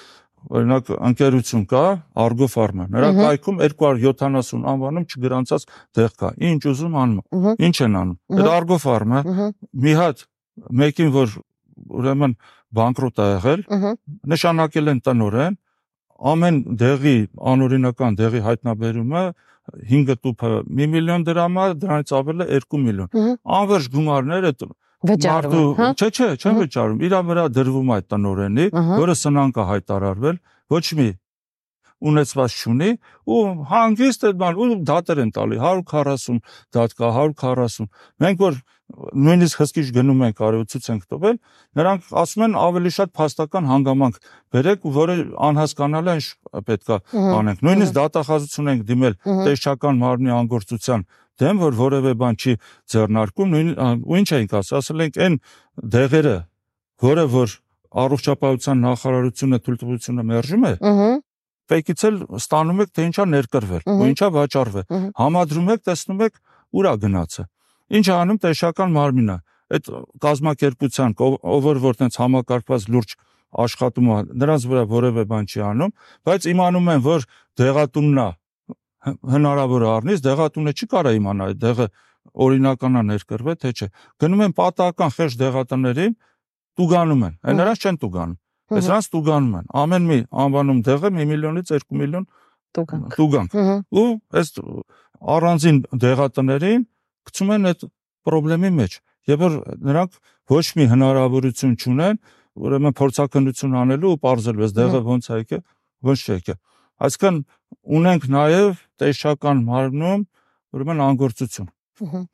[0.47, 1.83] օրինակ ընկերություն կա
[2.23, 5.65] Argo Pharma նրա կայքում 270 անվանում չգրանցած
[5.99, 9.23] դեղ կա ինչ ուզում անում ինչ են անում այդ Argo Pharma
[9.83, 10.23] մի հատ
[10.81, 11.35] մեկին որ
[11.99, 12.35] ուրեմն
[12.79, 13.65] բանկրոտ ա եղել
[14.35, 15.59] նշանակել են տնորեն
[16.19, 17.15] ամեն դեղի
[17.51, 19.23] անօրինական դեղի հայտնաբերումը
[19.89, 23.09] 5 տուփը 1 միլիոն դրամ է, դրանից ավելը 2 միլիոն։
[23.59, 24.65] Անվերջ գումարներ այդ
[25.09, 28.65] վճարվում, հա։ Չէ, չէ, չեն վճարում։ Իրա վրա դրվում այդ տնորենի,
[28.99, 30.39] որը սնանկ է հայտարարվել,
[30.75, 31.07] ոչ մի
[31.99, 32.89] ունեցված չունի
[33.35, 36.41] ու հանգիստ այդ բան ու դատեր են տալի 140
[36.75, 37.89] դատ կա 140
[38.23, 38.59] մենք որ
[38.89, 41.35] նույնիսկ հսկիչ գնում ենք արևցուց ենք տվել
[41.77, 44.19] նրանք ասում են ավելի շատ փաստական հանգամանք
[44.55, 45.17] բերեք որը
[45.49, 46.97] անհասկանալի է պետքա
[47.39, 51.05] անենք նույնիսկ դատախազություն ենք դիմել տեսչական մարմնի անգործության
[51.39, 52.53] դեմ որ որևէ բան չի
[52.93, 53.71] ձեռնարկում նույն
[54.09, 55.39] ու ինչ ենք ասել ասել ենք այն
[55.95, 56.37] դեղերը
[57.05, 57.57] որը որ
[58.03, 60.73] առողջապահության նախարարությունը թույլտվությունը մերժում է
[61.69, 64.85] ֆեյքից էլ ստանում եք թե ինչա ներկրվել ու ինչա վաճառվել
[65.21, 66.39] համադրում եք տեսնում եք
[66.79, 67.43] ուրա գնացը
[67.99, 69.37] ինչ անում տեսական մարմինը
[69.69, 69.89] այդ
[70.25, 73.15] կազմակերպության ով որ տենց համակարգված լուրջ
[73.63, 75.93] աշխատում է նրանց վրա որևէ բան չի անում
[76.29, 77.25] բայց իմանում են որ
[77.61, 78.27] դեղատունն է
[79.33, 81.87] հնարավոր առնից դեղատունը չի կարա իմանա այդ դեղը
[82.45, 83.87] օրինականա ներկրվել թե չէ
[84.21, 86.15] գնում են պատահական խեղճ դեղատներին
[86.79, 88.37] տուգանում են այն նրանց չեն տուգանում
[88.69, 92.25] Այս նրանց տուգանում են։ Ամեն մի անվանում դեղը 1 միլիոնից 2 միլիոն
[92.77, 93.55] տուգանք։ Տուգանք։
[93.99, 94.51] Ու այս
[95.35, 96.83] առանձին դեղատներին
[97.29, 97.85] գցում են այդ
[98.29, 99.55] խնդրի մեջ։ Եվ որ
[99.89, 102.19] նրանք ոչ մի հնարավորություն չունեն,
[102.59, 105.61] ուրեմն փորձակնություն անելու ու ողջելու այս դեղը ոնց է եկել,
[106.09, 106.57] ոնց չի եկել։
[106.99, 107.37] Այսինքն
[107.99, 110.23] ունենք նաև տեսչական մարմնում
[110.75, 111.69] ուրեմն անգործություն։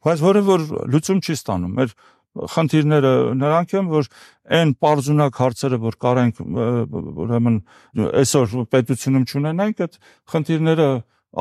[0.06, 1.94] Բայց որը որ լուծում չի ստանում։ Մեր
[2.36, 4.10] խնդիրները նրանք են, որ
[4.56, 6.42] այն པարզունակ հարցերը, որ կարենք
[7.26, 7.60] ուրեմն
[8.22, 9.98] այսօր պետությունում ճանենանք, այդ
[10.34, 10.90] խնդիրները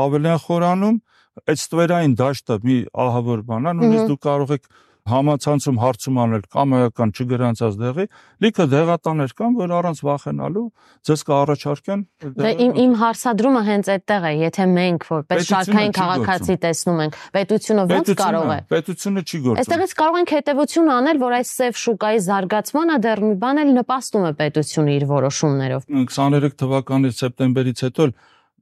[0.04, 0.98] ավելի են խորանում,
[1.44, 4.68] այդ ստվերային դաշտը մի ահավոր բան է, նույնիսկ դուք կարող եք
[5.04, 8.04] համացանցում հարցում անել կամայական չգրանցած դեղի,
[8.40, 10.62] լիքը դեղատաներ կան, որ առանց վախենալու
[11.04, 12.04] ձեզ կառաջարկեն։
[12.40, 17.84] Դե իմ իմ հարցադրումը հենց այդտեղ է, եթե մենք որպես շարքային քաղաքացի տեսնում ենք, պետությունը
[17.84, 22.22] ո՞նց կարող է։ Պետությունը չի գործում։ Այստեղից կարող ենք հետևություն անել, որ այս սև շուկայի
[22.24, 28.08] զարգացմանը դեռ մի բան էլ նպաստում է պետությունը իր որոշումներով։ 23 թվականի սեպտեմբերից հետո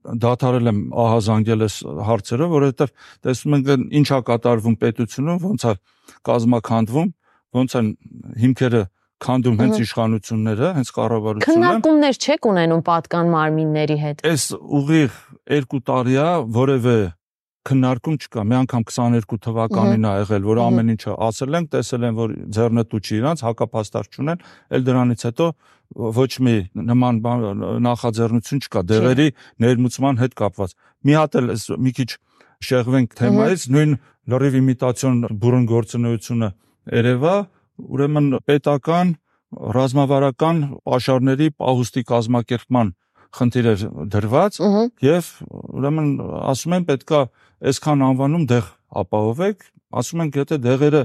[0.02, 1.76] դադարել եմ ահազանգել այս
[2.08, 2.92] հարցերը, որովհետև
[3.26, 5.74] տեսնում ենք ինչա կատարվում պետությունում, ոնց է
[6.28, 7.10] կազմակերպվում,
[7.58, 7.88] ոնց են
[8.42, 8.82] հիմքերը
[9.22, 14.46] քանդում հենց իշխանությունները, հենց կառավարությունը։ Քննարկումներ չեք ունենում պատկան մարմինների հետ։ Այս
[14.82, 15.18] ուղիղ
[15.62, 16.96] 2 տարի է որևէ
[17.68, 22.16] քննարկում չկա։ Մի անգամ 22 թվականին ա եղել, որ ամեն ինչը ասել ենք, տեսել են,
[22.18, 25.46] որ ձեռնտու չի իրանց, հակապաստար չունեն, ել դրանից հետո
[26.18, 26.56] ոչ մի
[26.90, 27.20] նման
[27.86, 29.28] նախաձեռնություն չկա դեղերի
[29.62, 31.52] ներմուծման հետ կապված։ Մի հատ էլ
[31.86, 32.10] մի քիչ
[32.62, 33.94] շեղվենք թեմայից, նույն
[34.32, 36.48] լրիվ իմիտացիոն բուրըն գործունեությունը
[37.02, 37.36] երևա,
[37.92, 39.14] ուրեմն պետական
[39.52, 42.92] ռազմավարական պաշարների պահուստի կազմակերպման
[43.32, 44.58] խնդիր էր դրված
[45.04, 46.08] եւ ուրեմն
[46.52, 47.20] ասում են պետքա
[47.70, 48.70] այսքան անվանում դեղ
[49.02, 49.66] ապահովեք,
[50.02, 51.02] ասում են եթե դեղերը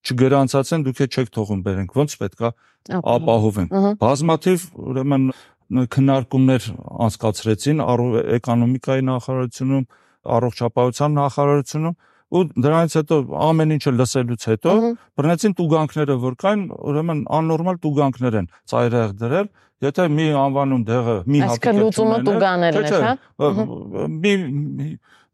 [0.00, 2.50] չգրանցած են դուք չեք թողում բերենք, ոնց պետքա
[3.10, 5.24] ապահովենք։ Բազմաթիվ ուրեմն
[5.70, 6.68] քննարկումներ
[7.06, 7.82] անցկացրեցին
[8.40, 9.84] էկոնոմիկայի նախարարությունում,
[10.40, 11.98] առողջապահության նախարարությունում,
[12.30, 13.16] ու դրանից հետո
[13.50, 14.74] ամեն ինչը լսելուց հետո
[15.18, 19.48] բռնեցին տուգանքները, որ կային, ուրեմն աննորմալ տուգանքներ են ծայրահեղ դրել,
[19.80, 23.12] եթե մի անվանում դեղը մի հատիկ Այսինքն լուծումը տուգաներն է, հա։
[24.20, 24.34] Մի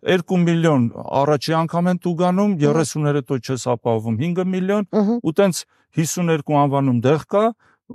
[0.04, 0.82] 2 միլիոն
[1.20, 4.84] առաջի անգամ են տուգանում, 30-ները հետո չես ապահովում 5 միլիոն,
[5.24, 5.62] ու տենց
[5.96, 7.44] 52 անվանում դեղ կա,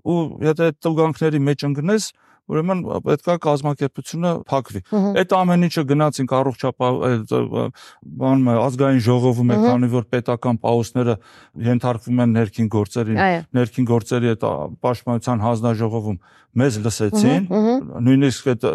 [0.02, 2.04] ու եթե տուգանքների մեջ ընկնես,
[2.52, 4.82] ուրեմն պետքա կազմակերպությունը փակվի։
[5.22, 7.00] Այդ ամեն ինչը գնացինք առողջապահ
[8.22, 11.16] բանում ազգային ժողովում է, քանի որ պետական պաուսները
[11.72, 13.22] ենթարկվում են ներքին գործերին,
[13.56, 14.46] ներքին գործերի այդ
[14.84, 16.18] պաշտպանության հանձնաժողովում
[16.62, 17.48] մեզ լսեցին,
[18.08, 18.66] նույնիսկ այդ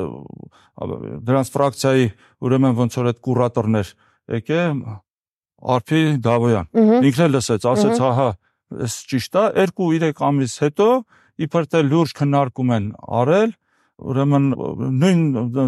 [1.27, 2.07] դրանց ֆրակցիայի
[2.47, 3.93] ուրեմն ոնց որ այդ կուրատորներ
[4.37, 4.61] եկե
[5.57, 8.27] Արփի Դավոյան։ Ինքն էլ լսեց, ասեց, ահա,
[8.87, 10.89] էս ճիշտ է, 2-3 ամիս հետո
[11.47, 13.55] իբր թե լուրջ քննարկում են արել,
[13.97, 14.47] ուրեմն
[15.01, 15.21] նույն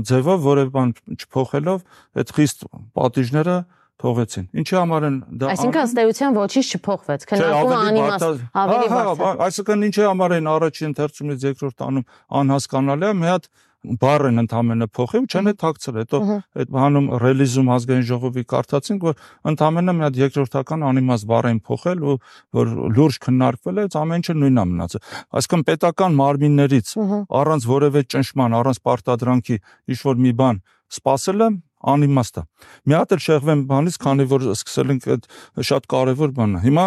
[0.09, 1.85] ձևով որևէ բան չփոխելով
[2.21, 2.65] այդ խիստ
[2.99, 3.57] պատիժները
[3.99, 9.31] թողեցին։ Ինչի համար են դա Այսինքն ըստ էության ոչինչ չփոխվեց։ Քննարկումը անիմաստ ավելի հա, հա,
[9.49, 12.07] Այսինքն ինչի համար են առաջին ընթերցումից երկրորդ անում
[12.39, 16.19] անհասկանալի է, մի հատ բառն ընդամենը փոխել ու չեն է թակցել։ Հետո
[16.59, 19.21] այդ բանում ռելիզում ազգային ժողովի կարդացինք, որ
[19.53, 22.17] ընդամենը մի հատ երկրորդական անիմաս բառ են փոխել ու
[22.59, 25.03] որ լուրջ քննարկվել է, ամեն ինչը նույնն է մնացել։
[25.39, 26.93] Այսինքն պետական մարմիններից
[27.39, 29.57] առանց որևէ ճնշման, առանց պարտադրանքի
[29.95, 30.63] ինչ որ մի բան
[30.99, 32.43] սпасելը անիմաստ է։
[32.89, 35.29] Մի հատ էլ շեղվեմ բանից, քանի որ սկսել ենք այդ
[35.69, 36.87] շատ կարևոր բանը։ Հիմա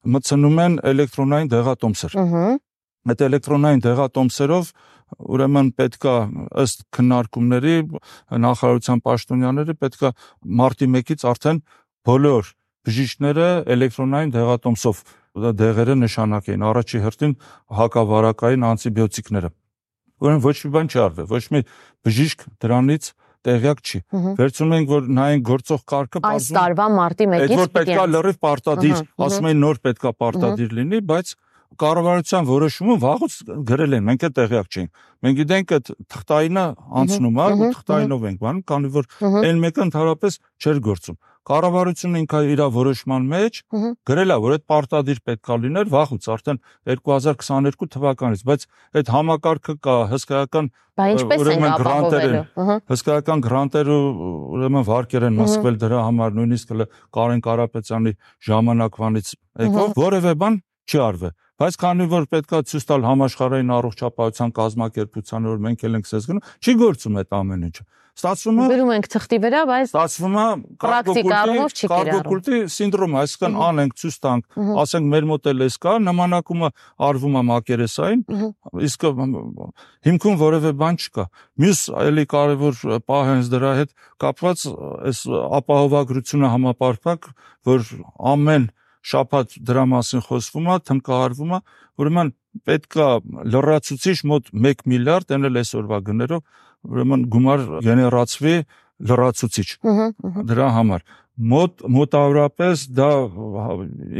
[0.00, 2.44] մցնում են էլեկտրոնային դեղատոմսեր։ Ահա։
[3.10, 4.70] Այդ էլեկտրոնային դեղատոմսերով
[5.18, 6.14] ուրեմն պետքա
[6.64, 7.76] ըստ քննարկումների
[8.44, 10.12] նախարարության պաշտոնյաները պետքա
[10.60, 11.62] մարտի 1-ից արդեն
[12.10, 12.52] բոլոր
[12.90, 15.02] բժիշկները էլեկտրոնային դեղատոմսով
[15.60, 17.34] դեղերը նշանակեին առաջի հերթին
[17.80, 19.50] հակավարակային անտիբիոտիկները
[20.20, 21.60] ուրեմն ոչ մի բան չի արվել ոչ մի
[22.06, 23.12] բժիշկ դրանից
[23.46, 23.98] տեղյակ չի։
[24.36, 29.48] Վերցնում ենք որ նայենք գործող կարգը, այս տարվա մարտի 1-ից պետք է։ լրիվ պարտադիր, ասում
[29.50, 31.32] են նոր պետքա պարտադիր լինի, բայց
[31.78, 33.34] կառավարության որոշումը վաղուց
[33.70, 36.64] գրել են, մենք էլ տեղյակ չենք։ Մենք գիտենք այդ թղթայինը
[37.00, 39.08] անցնում է, ու թղթայինով ենք բանում, քանի որ
[39.40, 41.18] այն մեկը ընդհանրապես չէր գործում։
[41.50, 43.60] Կառավարությունը ինքը իր որոշման մեջ
[44.10, 46.58] գրել է, որ այդ պարտադիր պետքա լիներ վաղուց, արդեն
[46.90, 48.66] 2022 թվականից, բայց
[49.00, 50.68] այդ համակարգը կա հսկայական
[51.56, 54.00] են ապահովելու։ Հսկայական գրանտեր ու
[54.60, 56.74] ուրեմն վարկեր են մսկվել դրա համար, նույնիսկ
[57.16, 58.12] Կարեն Կարապետյանի
[58.50, 59.32] ժամանակվանից
[59.64, 65.64] եկող որևէ բան չի արվել բայց քանի որ պետքա ցույց տալ համաշխարհային առողջապահության կազմակերպությանը որ
[65.68, 67.84] մենք էլ ենք ցես գնում չի գործում այդ ամեն ինչը
[68.20, 70.46] ստացվում է գրում ենք թղթի վրա բայց ստացվում է
[70.82, 76.70] կիրառվում կարբոկուլտի սինդրոմը այսինքն անենք ցույց տանք ասենք մեր մոտ էլ էս կա նմանակումը
[77.10, 78.24] արվում է մակերեսային
[78.88, 79.06] իսկ
[80.10, 81.26] հիմքում որևէ բան չկա
[81.64, 83.94] մյուս էլի կարևոր պահ հենց դրա հետ
[84.24, 84.66] կապված
[85.10, 85.22] այս
[85.60, 87.32] ապահովագրությունը համապարփակ
[87.70, 87.88] որ
[88.34, 88.68] ամեն
[89.00, 91.60] շաբաթ դրա մասին խոսվում է, թմկահարվում է,
[92.00, 92.32] ուրեմն
[92.68, 93.08] պետքա
[93.54, 96.44] լրացուցիչ մոտ 1 միլիարդ, էլ այսօրվա գներով,
[96.90, 98.54] ուրեմն գումար գեներացվի
[99.10, 99.68] լրացուցիչ
[100.50, 101.04] դրա համար
[101.40, 103.10] մոտ մոտավորապես դա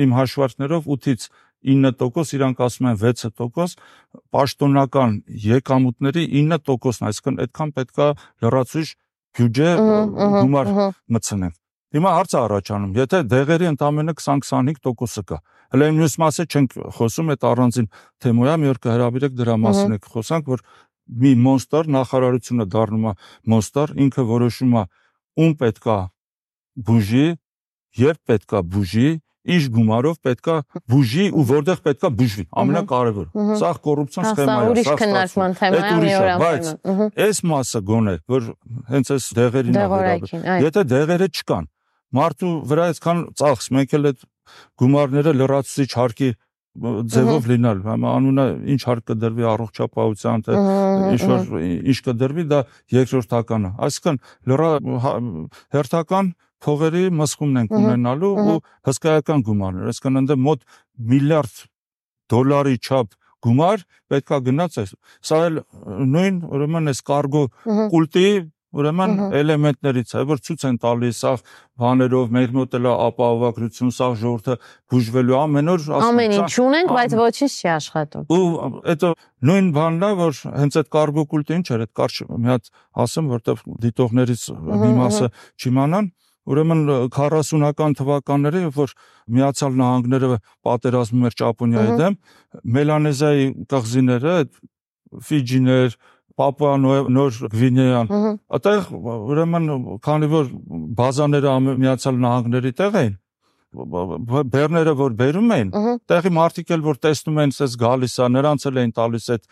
[0.04, 1.26] իմ հաշվարկներով 8-ից
[1.60, 3.74] 9% իրանք ասում են 6%
[4.32, 8.06] պաշտոնական եկամուտների 9%-ն, այսինքն այդքան պետքա
[8.46, 8.88] լրացուցիչ
[9.36, 9.74] բյուջե
[10.40, 10.72] գումար
[11.12, 11.59] մտցնենք։
[11.90, 15.38] Հիմա հարց է առաջանում, եթե դեղերի ընդամենը 20-25%-ը կա,
[15.74, 17.88] հələ մյուս մասը չենք խոսում, այդ առանձին
[18.22, 20.62] թեմոյա, մի օր կհրավիրեք դրա մասին եք խոսանք, որ
[21.10, 23.14] մի մոնստր նախարարությունը դառնում է
[23.50, 24.84] մոնստր, ինքը որոշում է
[25.40, 25.96] ում պետքա
[26.90, 27.26] բուժի,
[28.00, 29.08] երբ պետքա բուժի,
[29.50, 30.54] ինչ գումարով պետքա
[30.92, 36.12] բուժի ու որտեղ պետքա բուժվի։ Ամենակարևորը։ Սա կոռուպցիոն սխեմա է, սա քննարկման թեմա է, մի
[36.20, 36.70] օր բայց
[37.24, 38.50] այս մասը գոնե, որ
[38.92, 41.70] հենց այս դեղերին է։ Եթե դեղերը չկան,
[42.16, 44.22] մարդու վրա այսքան ծախս, մենք էլ այդ
[44.80, 46.30] գումարները լրացուցիչ հարկի
[47.10, 48.44] ձևով լինալ, հիմա անունը
[48.74, 50.58] ինչ հարկ կդրվի առողջապահության, թե
[51.10, 52.60] ինչ որ ինչ կդրվի, դա
[52.94, 54.20] երկրորդականը։ Այսինքն
[54.52, 54.70] լրա
[55.04, 55.12] հա,
[55.74, 60.64] հերթական փողերի մսխումն ենք ունենալու ու հսկայական գումարներ, այսինքն ընդ մոտ
[61.10, 61.60] միլիարդ
[62.30, 64.94] դոլարի չափ գումար պետքա գնաց այս։
[65.26, 65.60] Սա էլ
[66.14, 68.26] նույն ուրեմն այս կարգո կուլտի
[68.70, 71.32] Ուրեմն էլեմենտներից է, որ ցույց են տալիս սա
[71.80, 74.56] բաներով մեր մոտ էլ ապահովագրություն, սա ժողովուրդը
[74.94, 79.06] բուժվելու ամեն օր ասում Ամեն ինչ ունենք, բայց ոչինչ չի աշխատում։ Ու այդ
[79.50, 82.72] նույն բանն է, որ հենց այդ կարգո կուլտը ինչ էր, այդ կարճ մի հատ
[83.04, 85.30] ասեմ, որտեվ դիտողներից մի մասը
[85.60, 86.10] չիմանան,
[86.50, 86.80] Ուրեմն
[87.14, 88.94] 40-ական թվականները, երբ որ
[89.36, 92.16] Միացյալ Նահանգները պատերազմում էր Ճապոնիայի դեմ,
[92.76, 94.34] Մելանեզիայի կղզիները,
[95.28, 95.96] Ֆիջիներ,
[96.40, 98.12] Պապուա Նոր Գվինեան։
[98.56, 98.92] Այդտեղ
[99.30, 99.72] ուրեմն
[100.06, 100.52] քանի որ
[101.00, 103.18] բազաները Միացյալ Նահանգների տեղ էին,
[103.70, 105.68] բերները որ բերում էին,
[106.10, 109.44] տեղի մարդիկ էլ որ տեսնում են, ասես գալիս է, նրանց էլ էին տալիս այդ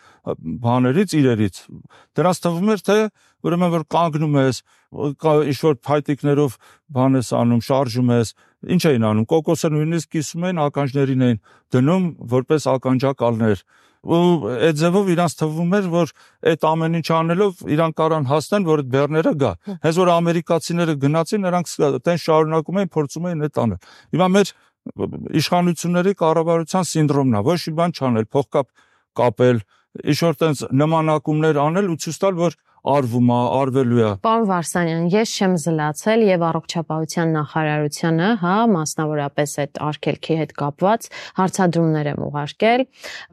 [0.65, 1.61] բաներից, իրերից։
[2.19, 2.97] Դրանց թվում էր թե
[3.47, 4.61] ուրեմն որ կանգնում ես,
[4.99, 6.57] ինչ որ փայտիկներով
[6.99, 8.33] բան ես անում, շարժում ես,
[8.75, 11.39] ինչ էին անում։ Կոկոսը նույնիսկ կիսում էին ականջներին էին
[11.79, 13.63] դնում որպես ականջակալներ
[13.99, 16.11] ու այդ ձևով իրանց թվում էր որ
[16.49, 19.51] այդ ամեն ինչ անելով իրան կարան հասնեն որ այդ բեռները գա
[19.83, 23.81] հենց որ ամերիկացիները գնացին նրանք այդեն շարունակում էին փորձում էին այդ անել
[24.15, 24.53] հիմա մեր
[25.39, 28.67] իշխանությունների կառավարության սինդրոմն է ոչ մի բան չանել փողկապ
[29.19, 29.59] կապել
[29.99, 32.55] ինչ որ տենց նմանակումներ անել ու ցույց տալ որ
[32.93, 39.83] արվում է, արվելու է։ Պարոն Վարսանյան, ես չեմ զլացել եւ առողջապահության նախարարությանը, հա, մասնավորապես այդ
[39.89, 42.85] արկելքի հետ կապված հարցադրումներ եմ ուղարկել։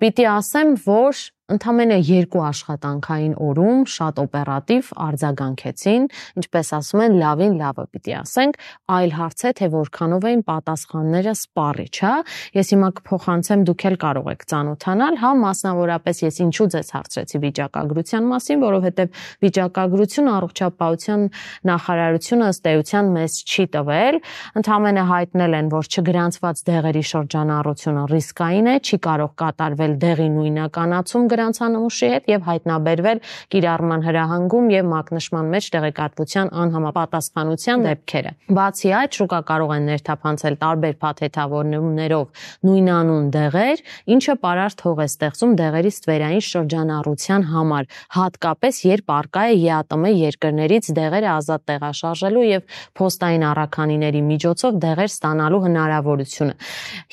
[0.03, 6.07] Պիտի ասեմ, որ Ընդամենը երկու աշխատանքային օրում շատ օպերատիվ արձագանքեցին,
[6.43, 8.57] ինչպես ասում են, լավին լավը պիտի ասենք,
[8.97, 12.15] այլ հարց է թե որքանով էին պատասխանները սպառիչ, հա։
[12.59, 18.27] Ես հիմա կփոխանցեմ, դուք էլ կարող եք ճանոթանալ, հա, մասնավորապես ես ինչու ձեզ հարցրեցի վիճակագրության
[18.27, 21.25] մասին, որովհետև վիճակագրությունը առողջապահության
[21.71, 24.21] նախարարությունը ըստ էության մեզ չի տվել,
[24.59, 32.09] ընդամենը հայտնել են, որ չգրանցված դեղերի շրջանառությունը ռիսկային է, չի կարող կատարվել դեղի նույնականացում գրանցանմուշի
[32.17, 33.21] հետ եւ հայտնաբերվել
[33.53, 40.95] կիրառման հրահանգում եւ մակնշման մեջ տեղեկատվության անհամապատասխանության դեպքերը։ Բացի այդ, շուկա կարող են ներթափանցել տարբեր
[41.03, 43.83] փաթեթավորումներով նույնանուն դեղեր,
[44.17, 50.91] ինչը պարարտ հող է ստեղծում դեղերի ստվերային շրջանառության համար, հատկապես երբ արկա է ԵԱՏՄ երկրներից
[50.97, 52.63] դեղերը ազատ տեղաշարժելու եւ
[52.97, 56.55] փոստային առաքանիների միջոցով դեղեր ստանալու հնարավորությունը։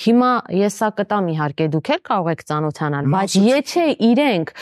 [0.03, 0.31] Հիմա
[0.63, 4.53] ես սա կտամ իհարկե դուք էլ կարող եք ճանոթանալ, բայց եթե իրենք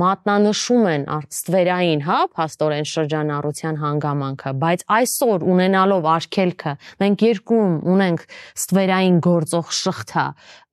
[0.00, 9.20] մատնանշում են ստվերային, հա, փաստորեն շրջանառության հանգամանքը, բայց այսօր ունենալով արկելքը մենք երկում ունենք ստվերային
[9.26, 10.26] գործող շղթա,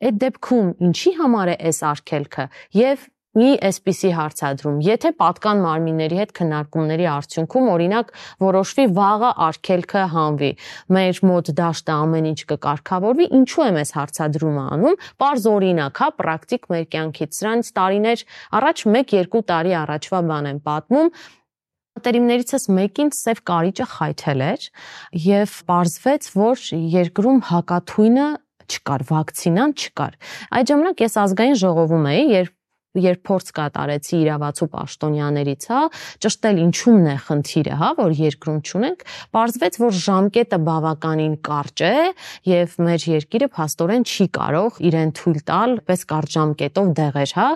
[0.08, 6.34] այդ դեպքում ինչի համար է այս արկելքը եւ մի այսպիսի հարցադրում։ Եթե պատկան մարմինների հետ
[6.40, 8.12] քննարկումների արդյունքում օրինակ
[8.44, 10.52] որոշվի վաղը արկելքը հանվի,
[10.98, 16.70] մեր մոտ դաշտը ամեն ինչ կկարգավորվի, ինչու եմ այս հարցադրումը անում։ Պարզ օրինակ, հա, պրակտիկ
[16.74, 18.26] մեր կյանքից։ Սրանից տարիներ
[18.58, 21.12] առաջ 1-2 տարի առաջվա բան եմ պատմում,
[21.98, 24.66] Տերիմներիցս մեկին սև կարիճը խայթել էր
[25.24, 28.28] եւ պարզվեց, որ երկրում հակաթույնը
[28.68, 30.18] չկար, վակցինան չկար։
[30.60, 32.57] Այդ ժամանակ ես ազգային ժողովում էի, երբ
[33.04, 35.82] երբ փորձ կատարեցի իրավացու պաշտոնյաներից, հա,
[36.26, 39.06] ճշտել ինչումն է խնդիրը, հա, որ երկրում ճունենք,
[39.38, 41.96] ողջվեց, որ ժամկետը բավականին կարճ է
[42.52, 47.50] եւ մեր երկիրը փաստորեն չի կարող իրեն թույլ տալ պես կարճ ժամկետով դեղեր, հա,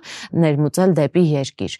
[0.45, 1.77] ներմուծել դեպի երկիր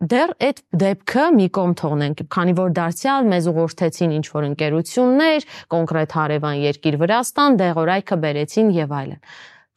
[0.00, 6.14] դեռ այդ դեպքը մի կողմ թողնենք, քանի որ դարձյալ մեզ ուղղորդեցին ինչ որ ընկերություններ, կոնկրետ
[6.16, 9.20] հարևան երկիր Վրաստան, դեղորայքը բերեցին եւ այլն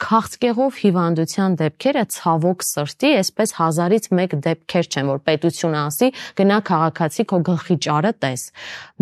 [0.03, 7.25] քաղցկեղով հիվանդության դեպքերը ցավոք սրտի, այսպես հազարից մեկ դեպքեր չեն, որ պետությունը ասի, գնա քաղաքացի
[7.31, 8.45] քո գլխի ճարը տես։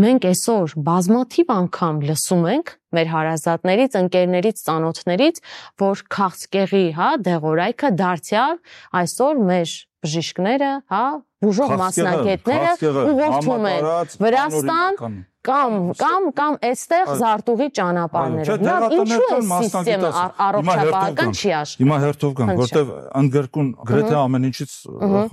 [0.06, 5.46] Մենք այսօր բազմաթիվ անգամ լսում ենք մեր հարազատներից, ընկերներից, ծանոթներից,
[5.82, 8.60] որ քաղցկեղի, հա, դեղորայքը դարձյալ
[9.02, 11.04] այսօր մեր բժիշկները, հա,
[11.42, 12.72] բուժող մասնակետները
[13.12, 13.86] ուղղորդում են
[14.22, 14.98] Վրաստան
[15.42, 20.12] կամ կամ կամ այստեղ զարտուղի ճանապարհներով։ Նա ինչու է համակարգը
[20.46, 24.76] առողջապահական չի աշխատում։ Հիմա հերթով գանք, որտեվ ընդգրկուն գրեթե ամեն ինչից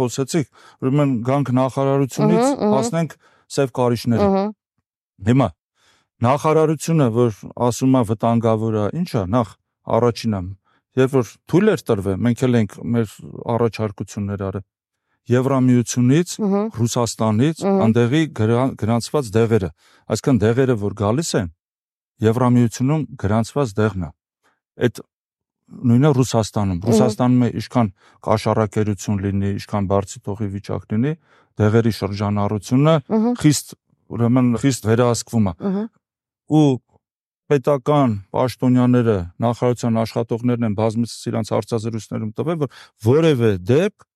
[0.00, 0.50] խոսեցիք,
[0.84, 3.16] ուրեմն գանք նախարարությունից հասնենք
[3.58, 4.28] սև կարիճները։
[5.28, 5.48] Հիմա
[6.28, 7.36] նախարարությունը, որ
[7.68, 9.52] ասում է վտանգավոր է, ի՞նչ է, նախ
[9.98, 10.40] առաջինը,
[10.98, 13.14] երբ որ թույլ էր տրվել, մենք էլ ենք մեր
[13.54, 14.64] առաջարկություններ արել.
[15.28, 16.30] Եվրամիությունից,
[16.78, 18.22] Ռուսաստանից, անդեղի
[18.80, 19.70] գրանցված դեղերը,
[20.08, 21.50] այսինքն դեղերը, որ գալիս են,
[22.24, 24.10] Եվրամիությունում գրանցված դեղն է։
[24.88, 25.02] Այդ
[25.68, 27.90] նույնը Ռուսաստանում, Ռուսաստանում է ինչքան
[28.24, 31.12] կաշառակերություն լինի, ինչքան բարձի տողի վիճակ լինի,
[31.60, 32.94] դեղերի շրջանառությունը
[33.42, 33.76] խիստ
[34.08, 35.54] ուրեմն խիստ վերահսկվում է։
[36.48, 36.64] Ու
[37.48, 42.70] պետական պաշտոնյաները, նախարարության աշխատողներն են բազմիցս իրանց հարցազրույցներում տվել, որ
[43.08, 44.08] որևէ դեպք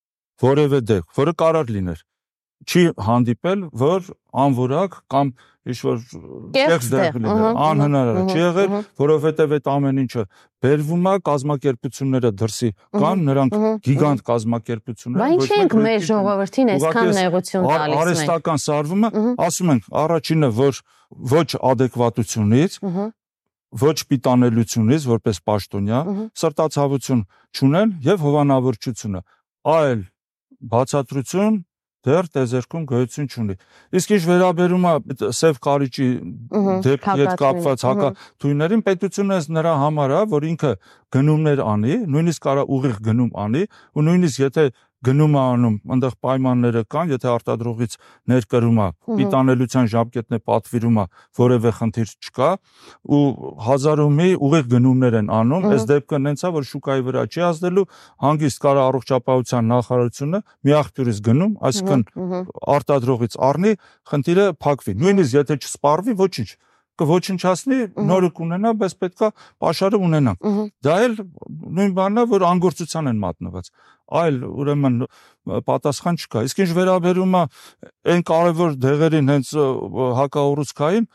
[0.43, 2.01] որևէ դեպք, որը կարող լիներ
[2.63, 4.11] չի հանդիպել, որ
[4.43, 5.31] անորակ կամ
[5.63, 5.99] ինչ որ
[6.55, 10.25] տեքս դեղ լիներ, անհնար է, չի եղել, որովհետև այդ ամեն ինչը
[10.63, 12.71] բերվում է կազմակերպությունները դրսի
[13.03, 13.57] կան, նրանք
[13.87, 19.13] գիգանտ կազմակերպություններ, ոչ մենք մեր ժողովրդին այսքան նեղություն տալիս ենք։ Արեստական սարվումը,
[19.47, 20.83] ասում ենք, առաջինը, որ
[21.33, 22.79] ոչ adekvatությունից,
[23.81, 26.01] ոչ պիտանելությունից որպես պաշտոնյա,
[26.43, 27.23] սրտացավություն
[27.57, 29.23] չունեն եւ հովանավորչությունը,
[29.73, 30.03] այլ
[30.73, 31.61] բացատրություն
[32.03, 33.55] դեռ տեզերքում գոյություն չունի։
[33.99, 34.95] Իսկ ինչ վերաբերում է
[35.39, 36.07] սև կարիճի
[36.87, 40.73] դեպքի հետ կապված հակաթույներին, պետությունը նրա համար է, որ ինքը
[41.15, 43.63] գնումներ անի, նույնիսկ կարա ուղիղ գնում անի,
[43.95, 44.67] ու նույնիսկ եթե
[45.07, 47.97] գնում է անում, այնտեղ պայմանները կան, եթե արտադրողից
[48.33, 48.87] ներկրում է,
[49.19, 51.05] պիտանելիության ժամկետն է պատվիրում է,
[51.43, 52.51] որևէ խնդիր չկա,
[53.03, 53.23] ու
[53.67, 57.87] հազարով մի ուղիղ գնումներ են անում, այս դեպքը նենց է, որ շուկայի վրա չի ազդելու,
[58.23, 62.05] հանգիստ կարա առողջապահության նախարարությունը մի աղբյուրից գնում, այսինքն
[62.77, 63.73] արտադրողից առնի,
[64.13, 66.51] խնդիրը փակվի։ Նույնիսկ եթե չսպառվի, ոչինչ
[67.03, 69.29] կոչնչացնի, նորը կունենա, բայց պետքա
[69.63, 70.49] pašարը ունենանք։
[70.85, 71.15] Դա էլ
[71.79, 73.71] նույն բանն է, որ անգործության են մատնված
[74.21, 74.99] այլ ուրեմն
[75.69, 77.43] պատասխան չկա։ Իսկ ինչ վերաբերում է
[78.13, 79.53] այն կարևոր դեղերին հենց
[80.21, 81.09] հակաուռուցքային,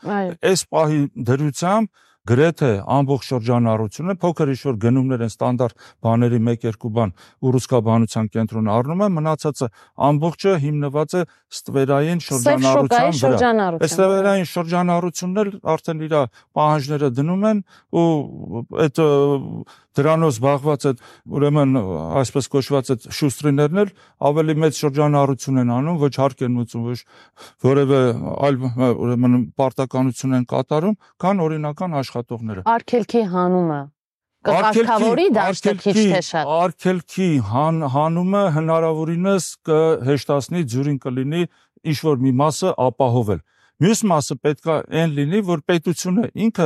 [0.52, 7.14] այս պահի դրությամբ գրեթե ամբողջ շրջանառությունը փոքր ինչ-որ գնումներ են ստանդարտ բաների 1-2 բան
[7.48, 9.68] ուռուցքաբանության կենտրոնը առնում է, մնացածը
[10.08, 11.22] ամբողջը հիմնված է
[11.58, 16.16] ստվերային շրջանառության վրա։ Այս ստվերային շրջանառությունն էլ արդեն իր
[16.58, 17.62] պահանջները դնում են
[17.98, 18.08] ու
[18.84, 19.02] այդ
[19.98, 21.00] դրանով զբաղված այդ
[21.38, 21.78] ուրեմն
[22.20, 23.90] այսպես կոչված այդ շուստրիներն էլ
[24.28, 26.98] ավելի մեծ շրջանառություն են անում, ոչ հարկ են մուծում, ոչ
[27.66, 28.00] որևէ
[28.48, 28.60] այլ
[29.08, 33.78] ուրեմն պարտականություն են կատարում, քան օրինական աշխատողները։ Արկելքի հանումը
[34.48, 41.42] կկարգավորի դաշտը քիչ թե շատ։ Արկելքի հան, հանումը հնարավորինս կհեշտացնի ջուրին կլինի
[41.88, 43.40] ինչ որ մի մասը ապահովել։
[43.78, 46.64] Մյուս մասը պետքա այն լինի, որ պետությունը ինքը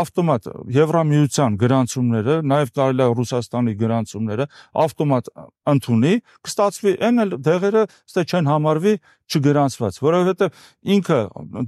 [0.00, 4.46] ավտոմատ Եվրամիության գրանցումները, նաև կարելի է Ռուսաստանի գրանցումները
[4.84, 5.28] ավտոմատ
[5.74, 6.14] ընդունի,
[6.48, 8.94] կստացվի այն էլ դեղերը ստե չեն համարվի
[9.24, 10.56] չգրանցված, որովհետև
[10.94, 11.18] ինքը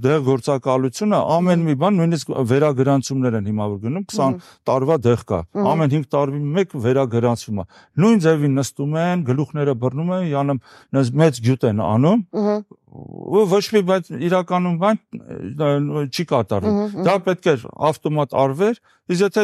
[0.01, 5.39] դեղ գործակալությունը ամեն մի բան նույնիսկ վերագրանցումներ են հիմա որ գնում 20 տարվա դեղ կա։
[5.73, 7.65] Ամեն 5 տարվի մեկ վերագրանցվում է։
[7.97, 10.57] Նույն ձևին նստում են, գլուխները բռնում են, յանը
[11.17, 14.99] մեծ գյուտ են անում ու ոչ մի բայց իրականում բան
[16.07, 17.55] չի կատարվում։ Դա պետք է
[17.87, 18.77] ավտոմատ արվեր,
[19.11, 19.43] իսկ եթե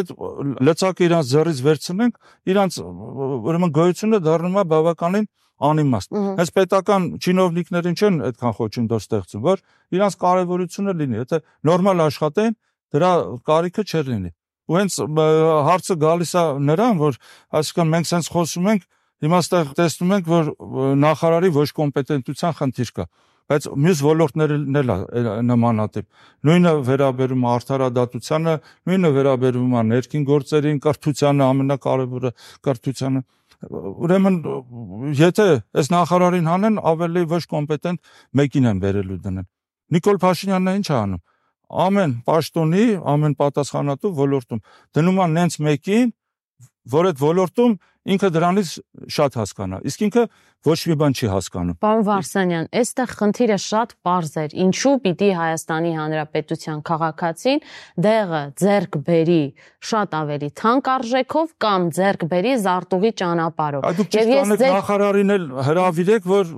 [0.63, 2.13] լծակը իրանց ձեռից վերցնենք,
[2.53, 5.27] իրանց ուրեմն գոյությունը դառնում է բավականին
[5.63, 9.61] անիմաստ։ Հենց պետական չինովնիկներին չեն այդքան խոչընդոտ ստեղծում, որ
[9.93, 12.57] իրանց կարևորությունը լինի, եթե նորմալ աշխատեն,
[12.95, 13.11] դրա
[13.47, 14.31] կարիքը չէր լինի։
[14.63, 14.97] Ու հենց
[15.67, 17.19] հարցը գալիս է նրան, որ
[17.59, 18.87] այսինքն մենք sense խոսում ենք,
[19.23, 20.51] հիմա ստեղ տեսնում ենք, որ
[21.03, 23.05] նախարարի ոչ կոմպետենտության խնդիր կա
[23.51, 24.91] բայց մյուս ոլորտներն էլ
[25.49, 26.05] նմանատիպ։
[26.47, 28.53] Նույնը վերաբերում է արդարադատությանը,
[28.89, 32.31] նույնը վերաբերում է ներքին գործերին, կրթությանը, ամենակարևորը
[32.63, 33.23] կրթությանը
[33.63, 34.39] ուրեմն
[35.17, 35.45] եթե
[35.79, 39.47] այս նախարարին հանեն ավելի ոչ կոմպետենտ մեկին են վերելու դնեն
[39.93, 41.21] Նիկոլ Փաշինյանն ինչ է անում
[41.83, 44.61] ամեն պաշտոնի ամեն պատասխանատու ոլորտում
[44.97, 46.11] դնում են նենց մեկին
[46.93, 48.73] որ այդ ոլորտում ինքը դրանից
[49.17, 50.25] շատ հասկանա իսկ ինքը
[50.63, 55.91] ոչ մի բան չի հասկանում։ Պարոն Վարսանյան, այստեղ խնդիրը շատ པարզ էր։ Ինչու պիտի Հայաստանի
[55.97, 57.59] Հանրապետության քաղաքացին
[58.05, 59.43] դեղը ձերկ բերի
[59.83, 66.29] շատ ավելի թանկ արժեքով կամ ձերկ բերի զարտուղի ճանապարհով։ Եվ ես ձեր նախարարին էլ հրավիրեք,
[66.31, 66.53] որ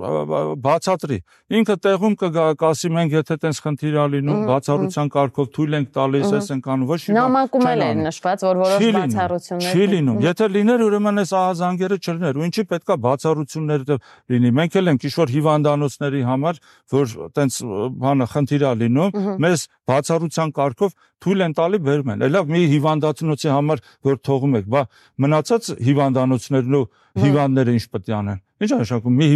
[0.69, 1.19] բացատրի։
[1.55, 6.29] Ինքը տեղում կգա, կասի մենք եթե տես խնդիր ա լինում, բացառության կարգով թույլ ենք տալիս,
[6.35, 10.23] էս ենք անում, ոչ մի բան։ Նամակում էլ էր նշված, որ որոշ բացառություններ։ Չի լինում։
[10.25, 13.83] Եթե լիներ, ուրեմն այս ահազանգերը չլիներ։ Ու ինչի պետքա բացառություններ
[14.31, 16.59] լինի։ Մենք էլ ենք ինչ-որ հիվանդանոցների համար,
[16.95, 17.59] որ տենց
[18.05, 23.49] բանը խնդիր է լինում, մեզ բացառության կարգով թույլ են տալի բերում են։ Էլավ մի հիվանդանոցի
[23.55, 24.81] համար որ թողում եք, բա
[25.25, 26.83] մնացած հիվանդանոցներն ու
[27.25, 29.29] հիվանդները ինչ պետք է անեն։ Ինչ նշանակում մի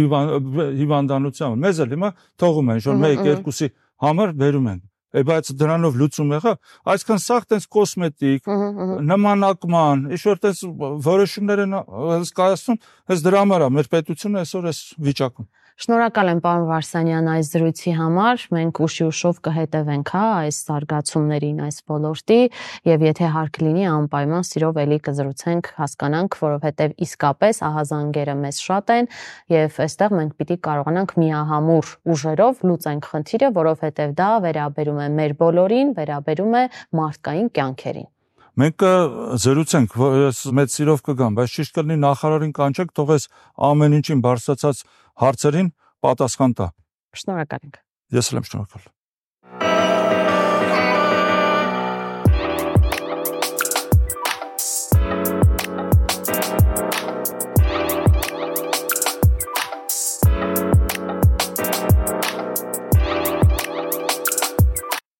[0.80, 4.80] հիվանդանոցը մեզ էլ հիմա թողում են, որ 1-2-ի համար բերում են
[5.10, 6.52] Է բայց դրանով լուծում եղա,
[6.92, 8.50] այսքան սաղ տես կոսմետիկ,
[9.10, 10.60] նմանակման, ինչ որ տես
[11.06, 12.78] որոշումներ են հենց կայացնում,
[13.10, 15.48] հենց դրա համար է մեր պետությունը այսօր այս վիճակում։
[15.80, 21.78] Շնորհակալ եմ պարոն Վարսանյան այս զրույցի համար։ Մենք ուշի ուշով կհետևենք հա այս զարգացումներին այս
[21.92, 22.38] ոլորտի
[22.90, 29.10] եւ եթե հարկ լինի անպայման սիրով ելի կզրուցենք, հասկանանք, որովհետեւ իսկապես ահազանգերը մեզ շատ են
[29.56, 35.92] եւ այստեղ մենք պիտի կարողանանք միահամուռ ուժերով լուծենք խնդիրը, որովհետեւ դա վերաբերում է մեր բոլորին,
[35.96, 36.64] վերաբերում է
[37.00, 38.10] մարդկային կյանքերին
[38.58, 43.28] մենք կզրուցենք, ես մեծ սիրով կգամ, բայց ճիշտ կլինի նախարարին կանչեք, թողես
[43.70, 44.82] ամեն ինչին բարձրացած
[45.22, 45.74] հարցերին
[46.06, 46.70] պատասխան տա։
[47.20, 47.84] Շնորհակալ ենք։
[48.20, 48.88] Ես էլ եմ շնորհակալ։